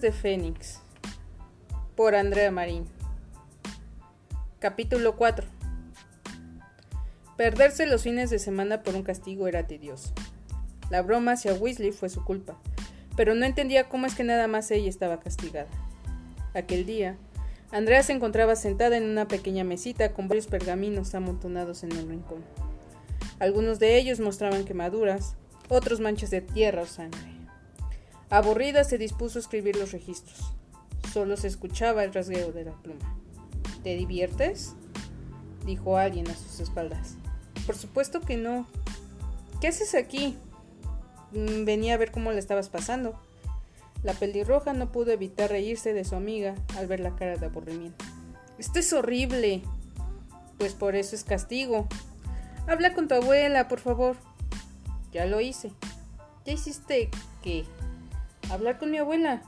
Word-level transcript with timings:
De 0.00 0.10
Fénix 0.10 0.80
por 1.96 2.14
Andrea 2.14 2.50
Marín 2.50 2.86
Capítulo 4.58 5.16
4 5.16 5.46
Perderse 7.36 7.84
los 7.84 8.02
fines 8.02 8.30
de 8.30 8.38
semana 8.38 8.82
por 8.82 8.94
un 8.94 9.02
castigo 9.02 9.48
era 9.48 9.66
tedioso. 9.66 10.14
La 10.88 11.02
broma 11.02 11.32
hacia 11.32 11.52
Weasley 11.52 11.92
fue 11.92 12.08
su 12.08 12.24
culpa, 12.24 12.56
pero 13.16 13.34
no 13.34 13.44
entendía 13.44 13.90
cómo 13.90 14.06
es 14.06 14.14
que 14.14 14.24
nada 14.24 14.46
más 14.46 14.70
ella 14.70 14.88
estaba 14.88 15.20
castigada. 15.20 15.68
Aquel 16.54 16.86
día, 16.86 17.18
Andrea 17.70 18.02
se 18.02 18.14
encontraba 18.14 18.56
sentada 18.56 18.96
en 18.96 19.04
una 19.04 19.28
pequeña 19.28 19.62
mesita 19.62 20.14
con 20.14 20.26
varios 20.26 20.46
pergaminos 20.46 21.14
amontonados 21.14 21.82
en 21.84 21.92
un 21.92 22.08
rincón. 22.08 22.42
Algunos 23.40 23.78
de 23.78 23.98
ellos 23.98 24.20
mostraban 24.20 24.64
quemaduras, 24.64 25.36
otros 25.68 26.00
manchas 26.00 26.30
de 26.30 26.40
tierra 26.40 26.82
o 26.82 26.86
sangre. 26.86 27.31
Aburrida 28.32 28.82
se 28.82 28.96
dispuso 28.96 29.38
a 29.38 29.42
escribir 29.42 29.76
los 29.76 29.92
registros. 29.92 30.54
Solo 31.12 31.36
se 31.36 31.48
escuchaba 31.48 32.02
el 32.02 32.14
rasgueo 32.14 32.50
de 32.50 32.64
la 32.64 32.72
pluma. 32.72 33.14
¿Te 33.82 33.94
diviertes? 33.94 34.74
dijo 35.66 35.98
alguien 35.98 36.26
a 36.30 36.34
sus 36.34 36.58
espaldas. 36.60 37.16
Por 37.66 37.76
supuesto 37.76 38.22
que 38.22 38.38
no. 38.38 38.66
¿Qué 39.60 39.68
haces 39.68 39.94
aquí? 39.94 40.38
Mm, 41.32 41.66
venía 41.66 41.92
a 41.92 41.98
ver 41.98 42.10
cómo 42.10 42.32
le 42.32 42.38
estabas 42.38 42.70
pasando. 42.70 43.20
La 44.02 44.14
pelirroja 44.14 44.72
no 44.72 44.90
pudo 44.90 45.12
evitar 45.12 45.50
reírse 45.50 45.92
de 45.92 46.06
su 46.06 46.16
amiga 46.16 46.54
al 46.78 46.86
ver 46.86 47.00
la 47.00 47.14
cara 47.14 47.36
de 47.36 47.44
aburrimiento. 47.44 48.02
Esto 48.56 48.78
es 48.78 48.90
horrible. 48.94 49.60
Pues 50.56 50.72
por 50.72 50.96
eso 50.96 51.14
es 51.16 51.24
castigo. 51.24 51.86
Habla 52.66 52.94
con 52.94 53.08
tu 53.08 53.14
abuela, 53.14 53.68
por 53.68 53.80
favor. 53.80 54.16
Ya 55.12 55.26
lo 55.26 55.38
hice. 55.42 55.70
¿Ya 56.46 56.54
hiciste 56.54 57.10
qué? 57.42 57.66
Hablar 58.50 58.78
con 58.78 58.90
mi 58.90 58.98
abuela. 58.98 59.42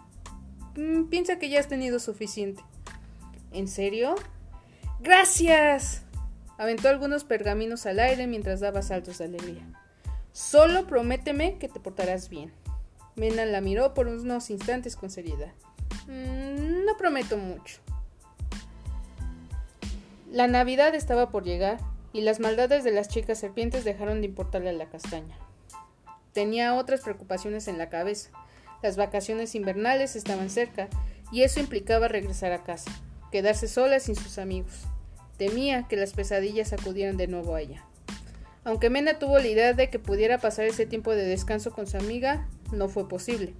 Mm, 0.77 1.05
piensa 1.05 1.39
que 1.39 1.49
ya 1.49 1.61
has 1.61 1.69
tenido 1.69 1.99
suficiente. 1.99 2.63
¿En 3.53 3.69
serio? 3.69 4.15
¡Gracias! 5.01 6.03
Aventó 6.59 6.89
algunos 6.89 7.25
pergaminos 7.25 7.87
al 7.87 8.01
aire 8.01 8.27
mientras 8.27 8.61
daba 8.61 8.83
saltos 8.83 9.19
de 9.19 9.25
alegría. 9.25 9.63
Solo 10.33 10.87
prométeme 10.87 11.59
que 11.59 11.69
te 11.69 11.81
portarás 11.81 12.29
bien. 12.29 12.53
Mena 13.17 13.45
la 13.45 13.61
miró 13.61 13.95
por 13.95 14.09
unos 14.09 14.51
instantes 14.51 14.97
con 14.97 15.11
seriedad. 15.11 15.53
Mm, 16.09 16.85
no 16.85 16.97
prometo 16.97 17.37
mucho. 17.37 17.81
La 20.31 20.49
Navidad 20.49 20.95
estaba 20.97 21.31
por 21.31 21.45
llegar 21.45 21.79
y 22.13 22.23
las 22.23 22.41
maldades 22.41 22.83
de 22.83 22.91
las 22.91 23.09
chicas 23.09 23.39
serpientes 23.39 23.85
dejaron 23.85 24.21
de 24.21 24.27
importarle 24.27 24.71
a 24.71 24.73
la 24.73 24.87
castaña. 24.87 25.37
Tenía 26.33 26.75
otras 26.75 27.03
preocupaciones 27.03 27.69
en 27.69 27.79
la 27.79 27.89
cabeza 27.89 28.31
las 28.85 28.99
vacaciones 28.99 29.55
invernales 29.55 30.15
estaban 30.15 30.51
cerca, 30.51 30.89
y 31.33 31.43
eso 31.43 31.59
implicaba 31.59 32.07
regresar 32.07 32.53
a 32.53 32.65
casa, 32.65 32.91
quedarse 33.33 33.67
sola 33.67 33.99
sin 33.99 34.15
sus 34.15 34.37
amigos. 34.37 34.83
Temía 35.39 35.89
que 35.89 35.97
las 35.97 36.13
pesadillas 36.13 36.75
acudieran 36.75 37.17
de 37.17 37.27
nuevo 37.27 37.55
a 37.55 37.63
ella. 37.63 37.83
Aunque 38.63 38.91
Mena 38.91 39.19
tuvo 39.19 39.39
la 39.39 39.47
idea 39.47 39.73
de 39.73 39.89
que 39.89 39.99
pudiera 39.99 40.37
pasar 40.37 40.67
ese 40.67 40.85
tiempo 40.85 41.13
de 41.13 41.25
descanso 41.25 41.73
con 41.73 41.87
su 41.87 41.97
amiga, 41.97 42.47
no 42.73 42.91
fue 42.91 43.09
posible, 43.09 43.55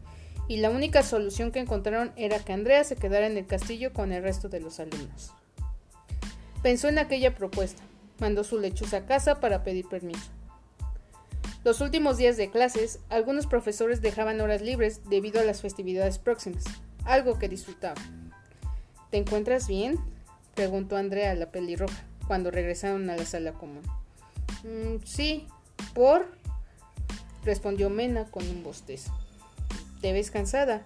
y 0.47 0.59
la 0.59 0.69
única 0.69 1.03
solución 1.03 1.53
que 1.53 1.61
encontraron 1.61 2.13
era 2.17 2.39
que 2.39 2.53
Andrea 2.53 2.85
se 2.85 2.97
quedara 2.97 3.27
en 3.27 3.39
el 3.39 3.47
castillo 3.47 3.95
con 3.95 4.13
el 4.13 4.23
resto 4.23 4.51
de 4.51 4.61
los 4.61 4.79
alumnos. 4.79 5.33
Pensó 6.63 6.89
en 6.89 6.99
aquella 6.99 7.35
propuesta, 7.35 7.83
mandó 8.19 8.45
su 8.45 8.61
lechuza 8.61 8.99
a 8.99 9.07
casa 9.07 9.41
para 9.41 9.65
pedir 9.65 9.89
permiso. 9.89 10.34
Los 11.65 11.81
últimos 11.81 12.19
días 12.19 12.37
de 12.37 12.51
clases, 12.51 12.99
algunos 13.09 13.47
profesores 13.47 14.03
dejaban 14.03 14.39
horas 14.43 14.61
libres 14.61 15.01
debido 15.09 15.41
a 15.41 15.45
las 15.45 15.63
festividades 15.63 16.19
próximas, 16.19 16.65
algo 17.05 17.39
que 17.39 17.49
disfrutaba. 17.49 18.01
¿Te 19.11 19.17
encuentras 19.17 19.67
bien? 19.67 19.99
preguntó 20.55 20.97
Andrea 20.97 21.31
a 21.31 21.35
la 21.35 21.51
pelirroja 21.51 22.05
cuando 22.27 22.51
regresaron 22.51 23.09
a 23.09 23.17
la 23.17 23.25
sala 23.25 23.55
común. 23.55 23.81
Mm, 24.63 25.03
sí, 25.07 25.47
¿por? 25.95 26.27
respondió 27.45 27.89
Mena 27.89 28.27
con 28.27 28.47
un 28.47 28.63
bostezo. 28.63 29.13
¿Te 30.03 30.13
ves 30.13 30.31
cansada? 30.31 30.83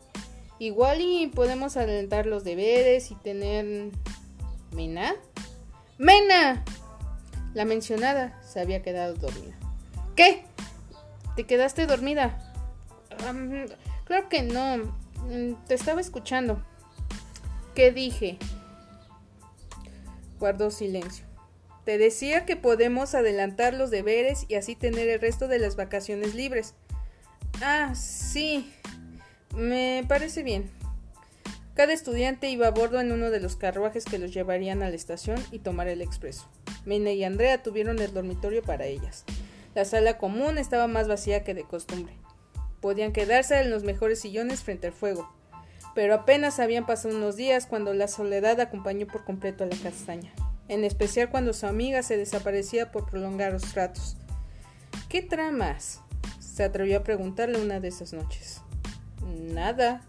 Igual 0.61 1.01
y 1.01 1.27
podemos 1.27 1.77
adelantar 1.77 2.27
los 2.27 2.45
deberes 2.45 3.11
y 3.11 3.17
tener... 3.17 3.91
¿Mena? 4.71 5.17
¡Mena! 5.99 6.65
La 7.53 7.65
mencionada 7.65 8.41
se 8.43 8.61
había 8.61 8.81
quedado 8.83 9.15
dormida. 9.15 9.57
¿Qué? 10.15 10.45
¿Te 11.39 11.45
quedaste 11.45 11.87
dormida? 11.87 12.37
claro 14.05 14.29
que 14.29 14.43
no. 14.43 14.79
Mm, 15.29 15.55
te 15.69 15.75
estaba 15.75 16.01
escuchando. 16.01 16.61
¿Qué 17.77 17.93
dije? 17.93 18.39
Guardó 20.41 20.73
silencio. 20.73 21.25
Te 21.85 21.97
decía 21.97 22.45
que 22.45 22.57
podemos 22.57 23.15
adelantar 23.15 23.75
los 23.75 23.93
deberes 23.93 24.47
y 24.49 24.57
así 24.57 24.75
tener 24.75 25.09
el 25.09 25.21
resto 25.21 25.47
de 25.47 25.61
las 25.61 25.77
vacaciones 25.77 26.35
libres. 26.35 26.75
Ah, 27.63 27.95
sí. 27.95 28.75
Me 29.55 30.05
parece 30.09 30.43
bien. 30.43 30.69
Cada 31.75 31.93
estudiante 31.93 32.51
iba 32.51 32.67
a 32.67 32.73
bordo 32.73 33.01
en 33.01 33.13
uno 33.13 33.31
de 33.31 33.39
los 33.39 33.55
carruajes 33.55 34.07
que 34.07 34.19
los 34.19 34.35
llevarían 34.35 34.83
a 34.83 34.91
la 34.91 34.97
estación 34.97 35.39
y 35.53 35.61
tomar 35.61 35.87
el 35.87 36.03
expreso. 36.03 36.49
Mene 36.85 37.15
y 37.15 37.23
Andrea 37.23 37.63
tuvieron 37.63 38.01
el 38.01 38.13
dormitorio 38.13 38.65
para 38.65 38.87
ellas. 38.87 39.25
La 39.75 39.85
sala 39.85 40.19
común 40.19 40.59
estaba 40.59 40.87
más 40.87 41.09
vacía 41.09 41.45
que 41.45 41.55
de 41.55 41.65
costumbre. 41.65 42.15
Podían 42.81 43.13
quedarse 43.13 43.61
en 43.61 43.71
los 43.71 43.85
mejores 43.85 44.21
sillones 44.21 44.63
frente 44.63 44.89
al 44.89 44.93
fuego, 44.93 45.33
pero 45.95 46.15
apenas 46.15 46.61
habían 46.61 46.87
pasado 46.87 47.17
unos 47.17 47.37
días 47.37 47.67
cuando 47.67 47.93
la 47.95 48.09
soledad 48.09 48.61
acompañó 48.61 49.07
por 49.07 49.25
completo 49.25 49.65
a 49.65 49.67
la 49.67 49.77
castaña, 49.77 50.33
en 50.69 50.85
especial 50.85 51.31
cuando 51.31 51.53
su 51.53 51.67
amiga 51.67 52.03
se 52.03 52.17
desaparecía 52.17 52.93
por 52.93 53.07
prolongar 53.07 53.53
los 53.53 53.75
ratos. 53.75 54.17
¿Qué 55.09 55.23
tramas? 55.23 56.01
se 56.59 56.65
atrevió 56.65 56.99
a 56.99 57.05
preguntarle 57.05 57.63
una 57.63 57.79
de 57.79 57.87
esas 57.87 58.13
noches. 58.13 58.63
Nada. 59.25 60.03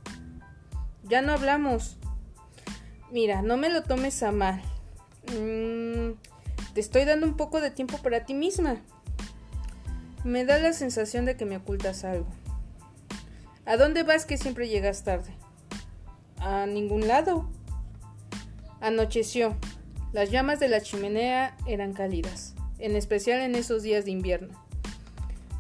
Ya 1.03 1.22
no 1.22 1.34
hablamos. 1.34 1.97
Mira, 3.12 3.44
no 3.44 3.56
me 3.56 3.70
lo 3.70 3.84
tomes 3.84 4.24
a 4.24 4.31
mal. 4.31 4.59
Mm, 5.28 6.14
te 6.74 6.80
estoy 6.80 7.06
dando 7.06 7.28
un 7.28 7.38
poco 7.38 7.62
de 7.62 7.70
tiempo 7.70 8.00
para 8.00 8.26
ti 8.26 8.34
misma. 8.34 8.81
Me 10.24 10.44
da 10.44 10.59
la 10.59 10.74
sensación 10.74 11.24
de 11.24 11.38
que 11.38 11.46
me 11.46 11.57
ocultas 11.57 12.03
algo. 12.03 12.28
¿A 13.66 13.78
dónde 13.78 14.03
vas 14.03 14.25
que 14.25 14.38
siempre 14.38 14.68
llegas 14.68 15.03
tarde? 15.03 15.31
A 16.40 16.66
ningún 16.66 17.07
lado. 17.07 17.50
Anocheció. 18.81 19.56
Las 20.12 20.29
llamas 20.29 20.59
de 20.59 20.68
la 20.68 20.81
chimenea 20.81 21.56
eran 21.68 21.94
cálidas, 21.94 22.56
en 22.79 22.96
especial 22.96 23.40
en 23.41 23.56
esos 23.56 23.84
días 23.84 24.06
de 24.06 24.12
invierno. 24.12 24.50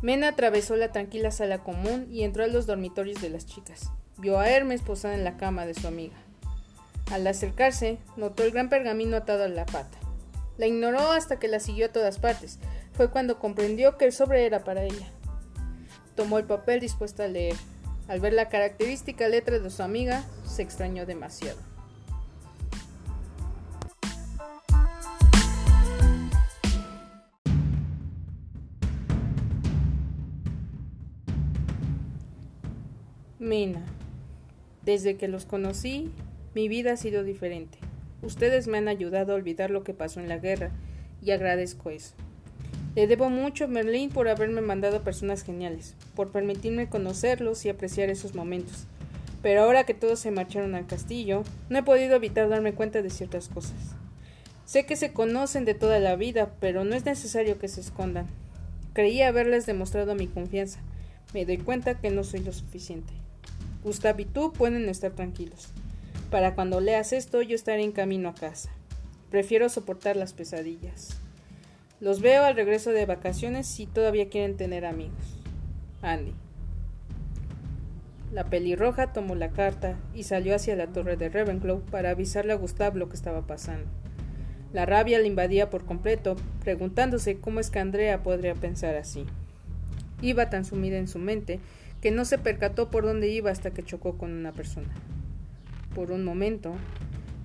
Mena 0.01 0.29
atravesó 0.29 0.75
la 0.75 0.91
tranquila 0.91 1.31
sala 1.31 1.59
común 1.59 2.07
y 2.09 2.23
entró 2.23 2.43
a 2.43 2.47
los 2.47 2.65
dormitorios 2.65 3.21
de 3.21 3.29
las 3.29 3.45
chicas. 3.45 3.91
Vio 4.17 4.39
a 4.39 4.49
Hermes 4.49 4.81
posada 4.81 5.13
en 5.13 5.23
la 5.23 5.37
cama 5.37 5.65
de 5.65 5.73
su 5.73 5.87
amiga. 5.87 6.15
Al 7.11 7.25
acercarse, 7.27 7.97
notó 8.17 8.43
el 8.43 8.51
gran 8.51 8.69
pergamino 8.69 9.15
atado 9.15 9.43
a 9.43 9.49
la 9.49 9.65
pata. 9.65 9.97
La 10.57 10.67
ignoró 10.67 11.11
hasta 11.11 11.39
que 11.39 11.47
la 11.47 11.59
siguió 11.59 11.85
a 11.85 11.91
todas 11.91 12.19
partes, 12.19 12.59
fue 12.99 13.09
cuando 13.09 13.39
comprendió 13.39 13.97
que 13.97 14.03
el 14.03 14.11
sobre 14.11 14.45
era 14.45 14.65
para 14.65 14.83
ella. 14.83 15.07
Tomó 16.17 16.37
el 16.37 16.43
papel 16.43 16.81
dispuesta 16.81 17.23
a 17.23 17.27
leer. 17.29 17.55
Al 18.09 18.19
ver 18.19 18.33
la 18.33 18.49
característica 18.49 19.29
letra 19.29 19.57
de 19.57 19.69
su 19.69 19.81
amiga, 19.81 20.25
se 20.43 20.63
extrañó 20.63 21.05
demasiado. 21.05 21.57
Mina, 33.39 33.85
desde 34.83 35.15
que 35.15 35.29
los 35.29 35.45
conocí, 35.45 36.11
mi 36.53 36.67
vida 36.67 36.91
ha 36.91 36.97
sido 36.97 37.23
diferente. 37.23 37.77
Ustedes 38.21 38.67
me 38.67 38.77
han 38.77 38.89
ayudado 38.89 39.31
a 39.31 39.35
olvidar 39.35 39.71
lo 39.71 39.85
que 39.85 39.93
pasó 39.93 40.19
en 40.19 40.27
la 40.27 40.37
guerra 40.37 40.71
y 41.21 41.31
agradezco 41.31 41.91
eso. 41.91 42.13
Le 42.95 43.07
debo 43.07 43.29
mucho 43.29 43.65
a 43.65 43.67
Merlín 43.67 44.09
por 44.09 44.27
haberme 44.27 44.61
mandado 44.61 45.03
personas 45.03 45.43
geniales, 45.43 45.95
por 46.15 46.31
permitirme 46.31 46.89
conocerlos 46.89 47.63
y 47.65 47.69
apreciar 47.69 48.09
esos 48.09 48.33
momentos. 48.33 48.85
Pero 49.41 49.63
ahora 49.63 49.85
que 49.85 49.93
todos 49.93 50.19
se 50.19 50.31
marcharon 50.31 50.75
al 50.75 50.87
castillo, 50.87 51.43
no 51.69 51.79
he 51.79 51.83
podido 51.83 52.15
evitar 52.15 52.49
darme 52.49 52.73
cuenta 52.73 53.01
de 53.01 53.09
ciertas 53.09 53.47
cosas. 53.47 53.77
Sé 54.65 54.85
que 54.85 54.95
se 54.95 55.13
conocen 55.13 55.65
de 55.65 55.75
toda 55.75 55.99
la 55.99 56.15
vida, 56.15 56.51
pero 56.59 56.83
no 56.83 56.95
es 56.95 57.05
necesario 57.05 57.57
que 57.57 57.67
se 57.67 57.81
escondan. 57.81 58.27
Creí 58.93 59.21
haberles 59.21 59.65
demostrado 59.65 60.15
mi 60.15 60.27
confianza. 60.27 60.79
Me 61.33 61.45
doy 61.45 61.57
cuenta 61.57 61.99
que 61.99 62.09
no 62.09 62.23
soy 62.23 62.41
lo 62.41 62.51
suficiente. 62.51 63.13
Gustav 63.83 64.19
y 64.19 64.25
tú 64.25 64.51
pueden 64.51 64.89
estar 64.89 65.11
tranquilos. 65.11 65.69
Para 66.31 66.53
cuando 66.53 66.81
leas 66.81 67.13
esto 67.13 67.41
yo 67.41 67.55
estaré 67.55 67.83
en 67.83 67.91
camino 67.91 68.29
a 68.29 68.35
casa. 68.35 68.71
Prefiero 69.29 69.69
soportar 69.69 70.15
las 70.15 70.33
pesadillas. 70.33 71.19
Los 72.01 72.21
veo 72.21 72.45
al 72.45 72.55
regreso 72.55 72.91
de 72.91 73.05
vacaciones 73.05 73.67
si 73.67 73.85
todavía 73.85 74.29
quieren 74.29 74.55
tener 74.55 74.85
amigos. 74.85 75.43
Andy. 76.01 76.33
La 78.31 78.45
pelirroja 78.45 79.11
tomó 79.11 79.35
la 79.35 79.49
carta 79.49 79.97
y 80.13 80.23
salió 80.23 80.55
hacia 80.55 80.77
la 80.77 80.87
torre 80.87 81.17
de 81.17 81.27
Ravenclaw 81.27 81.81
para 81.81 82.11
avisarle 82.11 82.53
a 82.53 82.55
Gustav 82.55 82.95
lo 82.95 83.09
que 83.09 83.17
estaba 83.17 83.45
pasando. 83.45 83.89
La 84.71 84.85
rabia 84.85 85.19
le 85.19 85.27
invadía 85.27 85.69
por 85.69 85.83
completo, 85.83 86.37
preguntándose 86.63 87.39
cómo 87.39 87.59
es 87.59 87.69
que 87.69 87.79
Andrea 87.79 88.23
podría 88.23 88.55
pensar 88.55 88.95
así. 88.95 89.25
Iba 90.21 90.49
tan 90.49 90.63
sumida 90.63 90.97
en 90.97 91.09
su 91.09 91.19
mente 91.19 91.59
que 91.99 92.11
no 92.11 92.23
se 92.23 92.37
percató 92.37 92.89
por 92.89 93.03
dónde 93.03 93.27
iba 93.27 93.51
hasta 93.51 93.71
que 93.71 93.83
chocó 93.83 94.17
con 94.17 94.31
una 94.31 94.53
persona. 94.53 94.93
Por 95.93 96.11
un 96.11 96.23
momento, 96.23 96.75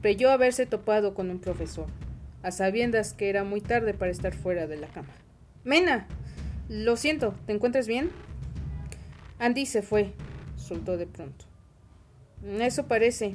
creyó 0.01 0.31
haberse 0.31 0.65
topado 0.67 1.15
con 1.15 1.31
un 1.31 1.41
profesor, 1.41 1.87
a 2.45 2.53
sabiendas 2.53 3.15
que 3.15 3.31
era 3.31 3.43
muy 3.43 3.63
tarde 3.63 3.95
para 3.95 4.13
estar 4.13 4.35
fuera 4.35 4.67
de 4.67 4.77
la 4.77 4.87
cama. 4.89 5.09
Mena, 5.65 6.07
lo 6.69 6.97
siento, 6.97 7.35
¿te 7.47 7.55
encuentras 7.55 7.89
bien? 7.89 8.11
Andy 9.39 9.65
se 9.65 9.81
fue, 9.81 10.13
soltó 10.57 10.99
de 10.99 11.07
pronto. 11.07 11.47
Eso 12.61 12.87
parece. 12.87 13.35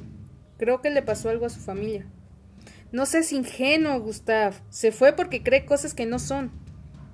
Creo 0.58 0.80
que 0.80 0.90
le 0.90 1.02
pasó 1.02 1.28
algo 1.28 1.44
a 1.44 1.50
su 1.50 1.58
familia. 1.58 2.06
No 2.92 3.04
seas 3.04 3.32
ingenuo, 3.32 4.00
Gustav. 4.00 4.54
Se 4.70 4.92
fue 4.92 5.12
porque 5.12 5.42
cree 5.42 5.66
cosas 5.66 5.92
que 5.92 6.06
no 6.06 6.20
son. 6.20 6.52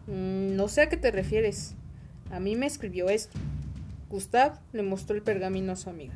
Mm, 0.06 0.54
no 0.54 0.68
sé 0.68 0.82
a 0.82 0.88
qué 0.90 0.98
te 0.98 1.10
refieres. 1.10 1.74
A 2.30 2.40
mí 2.40 2.56
me 2.56 2.66
escribió 2.66 3.08
esto. 3.08 3.38
Gustav 4.10 4.60
le 4.72 4.82
mostró 4.82 5.16
el 5.16 5.22
pergamino 5.22 5.72
a 5.72 5.76
su 5.76 5.88
amiga, 5.88 6.14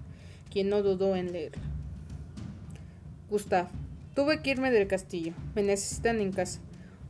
quien 0.51 0.69
no 0.69 0.83
dudó 0.83 1.17
en 1.17 1.33
leerlo. 1.33 1.63
Gustav, 3.31 3.69
tuve 4.21 4.43
que 4.43 4.51
irme 4.51 4.71
del 4.71 4.87
castillo. 4.87 5.33
Me 5.55 5.63
necesitan 5.63 6.21
en 6.21 6.31
casa. 6.31 6.61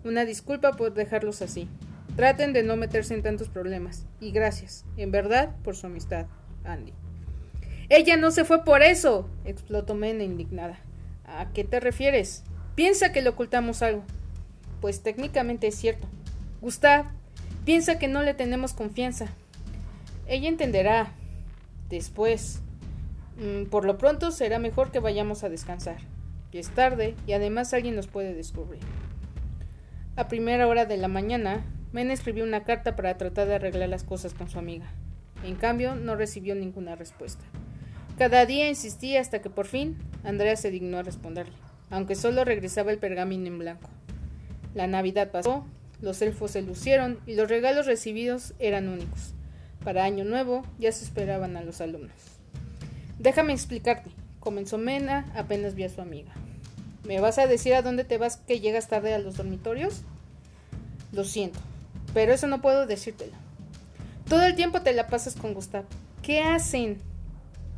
Una 0.04 0.24
disculpa 0.24 0.74
por 0.74 0.94
dejarlos 0.94 1.42
así. 1.42 1.68
Traten 2.14 2.52
de 2.52 2.62
no 2.62 2.76
meterse 2.76 3.14
en 3.14 3.24
tantos 3.24 3.48
problemas. 3.48 4.06
Y 4.20 4.30
gracias, 4.30 4.84
en 4.96 5.10
verdad, 5.10 5.56
por 5.64 5.74
su 5.74 5.88
amistad, 5.88 6.26
Andy. 6.62 6.92
Ella 7.88 8.16
no 8.16 8.30
se 8.30 8.44
fue 8.44 8.64
por 8.64 8.82
eso, 8.82 9.28
explotó 9.44 9.96
Mena 9.96 10.22
indignada. 10.22 10.78
¿A 11.24 11.52
qué 11.52 11.64
te 11.64 11.80
refieres? 11.80 12.44
Piensa 12.76 13.10
que 13.10 13.22
le 13.22 13.30
ocultamos 13.30 13.82
algo. 13.82 14.04
Pues 14.80 15.02
técnicamente 15.02 15.66
es 15.66 15.74
cierto. 15.74 16.06
Gustav, 16.60 17.06
piensa 17.64 17.98
que 17.98 18.06
no 18.06 18.22
le 18.22 18.34
tenemos 18.34 18.72
confianza. 18.72 19.26
Ella 20.28 20.48
entenderá. 20.48 21.12
Después. 21.88 22.60
Mm, 23.36 23.64
por 23.64 23.84
lo 23.84 23.98
pronto 23.98 24.30
será 24.30 24.60
mejor 24.60 24.92
que 24.92 25.00
vayamos 25.00 25.42
a 25.42 25.48
descansar. 25.48 25.98
Y 26.52 26.58
es 26.58 26.70
tarde 26.70 27.14
y 27.26 27.32
además 27.32 27.72
alguien 27.74 27.96
nos 27.96 28.06
puede 28.06 28.34
descubrir. 28.34 28.80
A 30.16 30.28
primera 30.28 30.66
hora 30.66 30.86
de 30.86 30.96
la 30.96 31.08
mañana, 31.08 31.64
Men 31.92 32.10
escribió 32.10 32.44
una 32.44 32.64
carta 32.64 32.94
para 32.94 33.16
tratar 33.16 33.48
de 33.48 33.56
arreglar 33.56 33.88
las 33.88 34.04
cosas 34.04 34.34
con 34.34 34.48
su 34.48 34.58
amiga. 34.58 34.86
En 35.44 35.56
cambio, 35.56 35.94
no 35.94 36.14
recibió 36.14 36.54
ninguna 36.54 36.94
respuesta. 36.94 37.44
Cada 38.18 38.46
día 38.46 38.68
insistía 38.68 39.20
hasta 39.20 39.40
que 39.40 39.50
por 39.50 39.66
fin 39.66 39.96
Andrea 40.22 40.54
se 40.56 40.70
dignó 40.70 40.98
a 40.98 41.02
responderle, 41.02 41.54
aunque 41.88 42.14
solo 42.14 42.44
regresaba 42.44 42.92
el 42.92 42.98
pergamino 42.98 43.46
en 43.46 43.58
blanco. 43.58 43.88
La 44.74 44.86
Navidad 44.86 45.30
pasó, 45.30 45.66
los 46.00 46.20
elfos 46.22 46.50
se 46.52 46.62
lucieron 46.62 47.18
y 47.26 47.34
los 47.34 47.48
regalos 47.48 47.86
recibidos 47.86 48.54
eran 48.58 48.88
únicos. 48.88 49.34
Para 49.82 50.04
Año 50.04 50.24
Nuevo 50.24 50.62
ya 50.78 50.92
se 50.92 51.04
esperaban 51.04 51.56
a 51.56 51.62
los 51.62 51.80
alumnos. 51.80 52.12
Déjame 53.18 53.52
explicarte, 53.52 54.10
comenzó 54.38 54.78
Mena 54.78 55.30
apenas 55.34 55.74
vio 55.74 55.86
a 55.86 55.90
su 55.90 56.00
amiga. 56.00 56.32
¿Me 57.10 57.18
vas 57.18 57.38
a 57.38 57.48
decir 57.48 57.74
a 57.74 57.82
dónde 57.82 58.04
te 58.04 58.18
vas 58.18 58.36
que 58.36 58.60
llegas 58.60 58.86
tarde 58.86 59.12
a 59.12 59.18
los 59.18 59.36
dormitorios? 59.36 60.02
Lo 61.10 61.24
siento, 61.24 61.58
pero 62.14 62.32
eso 62.32 62.46
no 62.46 62.62
puedo 62.62 62.86
decírtelo. 62.86 63.32
Todo 64.28 64.44
el 64.44 64.54
tiempo 64.54 64.82
te 64.82 64.92
la 64.92 65.08
pasas 65.08 65.34
con 65.34 65.52
Gustav. 65.52 65.82
¿Qué 66.22 66.40
hacen? 66.40 66.98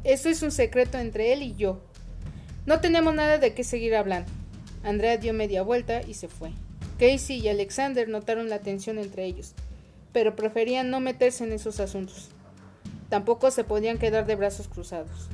Eso 0.05 0.29
es 0.29 0.43
un 0.43 0.51
secreto 0.51 0.99
entre 0.99 1.33
él 1.33 1.43
y 1.43 1.55
yo. 1.55 1.81
No 2.67 2.81
tenemos 2.83 3.15
nada 3.15 3.39
de 3.39 3.55
qué 3.55 3.65
seguir 3.65 3.97
hablando. 3.97 4.31
Andrea 4.85 5.17
dio 5.17 5.33
media 5.33 5.63
vuelta 5.63 6.03
y 6.03 6.13
se 6.13 6.29
fue. 6.29 6.51
Casey 6.99 7.39
y 7.39 7.49
Alexander 7.49 8.11
notaron 8.11 8.51
la 8.51 8.59
tensión 8.59 8.99
entre 8.99 9.25
ellos, 9.25 9.55
pero 10.13 10.37
preferían 10.37 10.91
no 10.91 11.01
meterse 11.01 11.45
en 11.45 11.53
esos 11.53 11.81
asuntos. 11.81 12.29
Tampoco 13.09 13.51
se 13.51 13.65
podían 13.65 13.97
quedar 13.97 14.27
de 14.27 14.37
brazos 14.37 14.69
cruzados. 14.69 15.31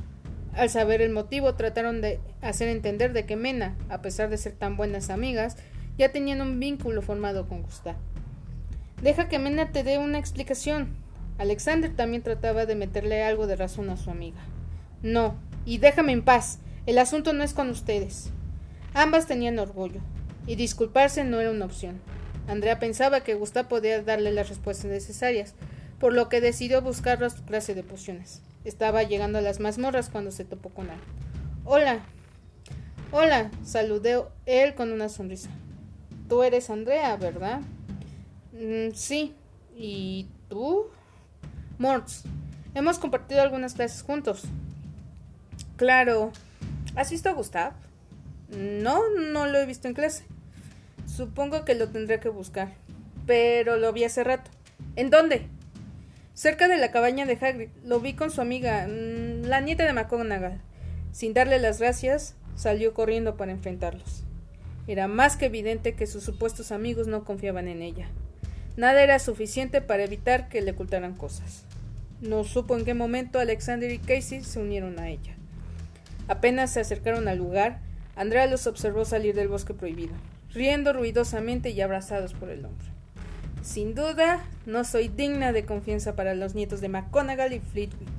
Al 0.53 0.69
saber 0.69 1.01
el 1.01 1.11
motivo, 1.11 1.55
trataron 1.55 2.01
de 2.01 2.19
hacer 2.41 2.69
entender 2.69 3.13
de 3.13 3.25
que 3.25 3.35
Mena, 3.35 3.75
a 3.89 4.01
pesar 4.01 4.29
de 4.29 4.37
ser 4.37 4.53
tan 4.53 4.77
buenas 4.77 5.09
amigas, 5.09 5.57
ya 5.97 6.11
tenían 6.11 6.41
un 6.41 6.59
vínculo 6.59 7.01
formado 7.01 7.47
con 7.47 7.61
Gustav. 7.61 7.95
Deja 9.01 9.29
que 9.29 9.39
Mena 9.39 9.71
te 9.71 9.83
dé 9.83 9.97
una 9.97 10.17
explicación. 10.17 10.95
Alexander 11.37 11.95
también 11.95 12.23
trataba 12.23 12.65
de 12.65 12.75
meterle 12.75 13.23
algo 13.23 13.47
de 13.47 13.55
razón 13.55 13.89
a 13.89 13.97
su 13.97 14.09
amiga. 14.09 14.39
No, 15.01 15.35
y 15.65 15.77
déjame 15.77 16.11
en 16.11 16.23
paz. 16.23 16.59
El 16.85 16.97
asunto 16.97 17.31
no 17.33 17.43
es 17.43 17.53
con 17.53 17.69
ustedes. 17.69 18.29
Ambas 18.93 19.27
tenían 19.27 19.59
orgullo, 19.59 20.01
y 20.47 20.55
disculparse 20.55 21.23
no 21.23 21.39
era 21.39 21.51
una 21.51 21.65
opción. 21.65 22.01
Andrea 22.47 22.79
pensaba 22.79 23.21
que 23.21 23.35
Gustav 23.35 23.67
podía 23.67 24.01
darle 24.01 24.31
las 24.31 24.49
respuestas 24.49 24.89
necesarias, 24.89 25.53
por 25.99 26.13
lo 26.13 26.27
que 26.27 26.41
decidió 26.41 26.81
buscar 26.81 27.23
otra 27.23 27.45
clase 27.45 27.75
de 27.75 27.83
pociones. 27.83 28.41
Estaba 28.65 29.03
llegando 29.03 29.37
a 29.37 29.41
las 29.41 29.59
mazmorras 29.59 30.09
cuando 30.09 30.31
se 30.31 30.45
topó 30.45 30.69
con 30.69 30.89
él. 30.89 30.99
Hola. 31.65 31.99
Hola, 33.11 33.49
saludó 33.63 34.31
él 34.45 34.75
con 34.75 34.91
una 34.91 35.09
sonrisa. 35.09 35.49
Tú 36.27 36.43
eres 36.43 36.69
Andrea, 36.69 37.15
¿verdad? 37.15 37.61
Mm, 38.53 38.93
sí. 38.93 39.33
¿Y 39.75 40.27
tú? 40.49 40.87
Morts. 41.77 42.23
Hemos 42.75 42.99
compartido 42.99 43.41
algunas 43.41 43.73
clases 43.73 44.03
juntos. 44.03 44.43
Claro. 45.77 46.31
¿Has 46.95 47.09
visto 47.09 47.29
a 47.29 47.33
Gustav? 47.33 47.73
No, 48.49 49.09
no 49.09 49.47
lo 49.47 49.57
he 49.57 49.65
visto 49.65 49.87
en 49.87 49.93
clase. 49.93 50.25
Supongo 51.07 51.65
que 51.65 51.75
lo 51.75 51.89
tendré 51.89 52.19
que 52.19 52.29
buscar. 52.29 52.73
Pero 53.25 53.77
lo 53.77 53.93
vi 53.93 54.03
hace 54.03 54.23
rato. 54.23 54.51
¿En 54.95 55.09
dónde? 55.09 55.47
Cerca 56.39 56.69
de 56.69 56.77
la 56.77 56.89
cabaña 56.89 57.25
de 57.25 57.33
Hagrid. 57.33 57.67
Lo 57.83 57.99
vi 57.99 58.13
con 58.13 58.31
su 58.31 58.39
amiga, 58.39 58.87
mm, 58.87 59.47
la 59.47 59.59
nieta 59.59 59.83
de 59.83 59.91
McGonagall. 59.91 60.61
Sin 61.11 61.33
darle 61.33 61.59
las 61.59 61.79
gracias, 61.79 62.33
salió 62.55 62.93
corriendo 62.93 63.35
para 63.35 63.51
enfrentarlos. 63.51 64.23
Era 64.87 65.09
más 65.09 65.35
que 65.35 65.47
evidente 65.47 65.95
que 65.95 66.07
sus 66.07 66.23
supuestos 66.23 66.71
amigos 66.71 67.07
no 67.07 67.25
confiaban 67.25 67.67
en 67.67 67.81
ella. 67.81 68.07
Nada 68.77 69.03
era 69.03 69.19
suficiente 69.19 69.81
para 69.81 70.05
evitar 70.05 70.47
que 70.47 70.61
le 70.61 70.71
ocultaran 70.71 71.13
cosas. 71.13 71.65
No 72.21 72.45
supo 72.45 72.77
en 72.77 72.85
qué 72.85 72.93
momento 72.93 73.39
Alexander 73.39 73.91
y 73.91 73.99
Casey 73.99 74.41
se 74.41 74.61
unieron 74.61 74.97
a 74.97 75.09
ella. 75.09 75.35
Apenas 76.29 76.71
se 76.71 76.79
acercaron 76.79 77.27
al 77.27 77.37
lugar, 77.37 77.81
Andrea 78.15 78.47
los 78.47 78.65
observó 78.65 79.03
salir 79.03 79.35
del 79.35 79.49
bosque 79.49 79.73
prohibido, 79.73 80.13
riendo 80.53 80.93
ruidosamente 80.93 81.71
y 81.71 81.81
abrazados 81.81 82.33
por 82.33 82.49
el 82.49 82.63
hombro. 82.63 82.98
Sin 83.69 83.93
duda, 83.93 84.43
no 84.65 84.83
soy 84.83 85.09
digna 85.09 85.51
de 85.51 85.63
confianza 85.63 86.15
para 86.15 86.33
los 86.33 86.55
nietos 86.55 86.81
de 86.81 86.89
McGonagall 86.89 87.53
y 87.53 87.59
Flitwick. 87.59 88.09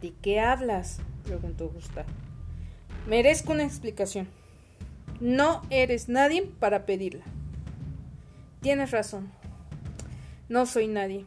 ¿De 0.00 0.12
qué 0.22 0.38
hablas? 0.38 1.00
preguntó 1.24 1.70
Gustav. 1.70 2.04
Merezco 3.08 3.50
una 3.52 3.64
explicación. 3.64 4.28
No 5.18 5.62
eres 5.70 6.08
nadie 6.08 6.48
para 6.60 6.86
pedirla. 6.86 7.24
Tienes 8.60 8.92
razón. 8.92 9.32
No 10.48 10.66
soy 10.66 10.86
nadie. 10.86 11.26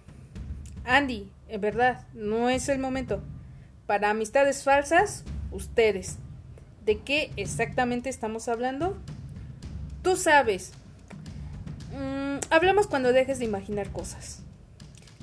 Andy, 0.86 1.30
en 1.50 1.60
verdad, 1.60 2.08
no 2.14 2.50
es 2.50 2.70
el 2.70 2.80
momento. 2.80 3.22
Para 3.88 4.12
amistades 4.12 4.64
falsas, 4.64 5.26
ustedes. 5.52 6.18
¿De 6.86 7.00
qué 7.00 7.34
exactamente 7.36 8.10
estamos 8.10 8.48
hablando? 8.48 8.98
Tú 10.02 10.16
sabes. 10.16 10.72
Mm, 11.92 12.23
hablamos 12.50 12.88
cuando 12.88 13.14
dejes 13.14 13.40
de 13.40 13.46
imaginar 13.46 13.92
cosas. 13.92 14.44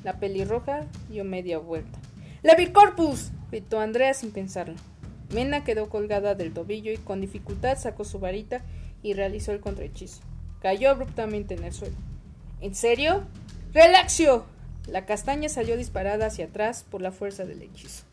La 0.02 0.18
pelirroja 0.18 0.86
dio 1.08 1.24
media 1.24 1.58
vuelta. 1.58 1.98
¡Levicorpus! 2.42 3.30
gritó 3.50 3.80
Andrea 3.80 4.14
sin 4.14 4.30
pensarlo. 4.30 4.76
Mena 5.32 5.62
quedó 5.62 5.88
colgada 5.88 6.34
del 6.34 6.52
tobillo 6.52 6.92
y 6.92 6.96
con 6.96 7.20
dificultad 7.20 7.78
sacó 7.78 8.04
su 8.04 8.18
varita 8.18 8.62
y 9.02 9.12
realizó 9.12 9.52
el 9.52 9.60
contrahechizo. 9.60 10.20
Cayó 10.60 10.90
abruptamente 10.90 11.54
en 11.54 11.64
el 11.64 11.72
suelo. 11.72 11.96
¿En 12.60 12.74
serio? 12.74 13.24
¡Relaxio! 13.72 14.44
La 14.86 15.06
castaña 15.06 15.48
salió 15.48 15.76
disparada 15.76 16.26
hacia 16.26 16.46
atrás 16.46 16.84
por 16.90 17.00
la 17.00 17.12
fuerza 17.12 17.44
del 17.44 17.62
hechizo. 17.62 18.04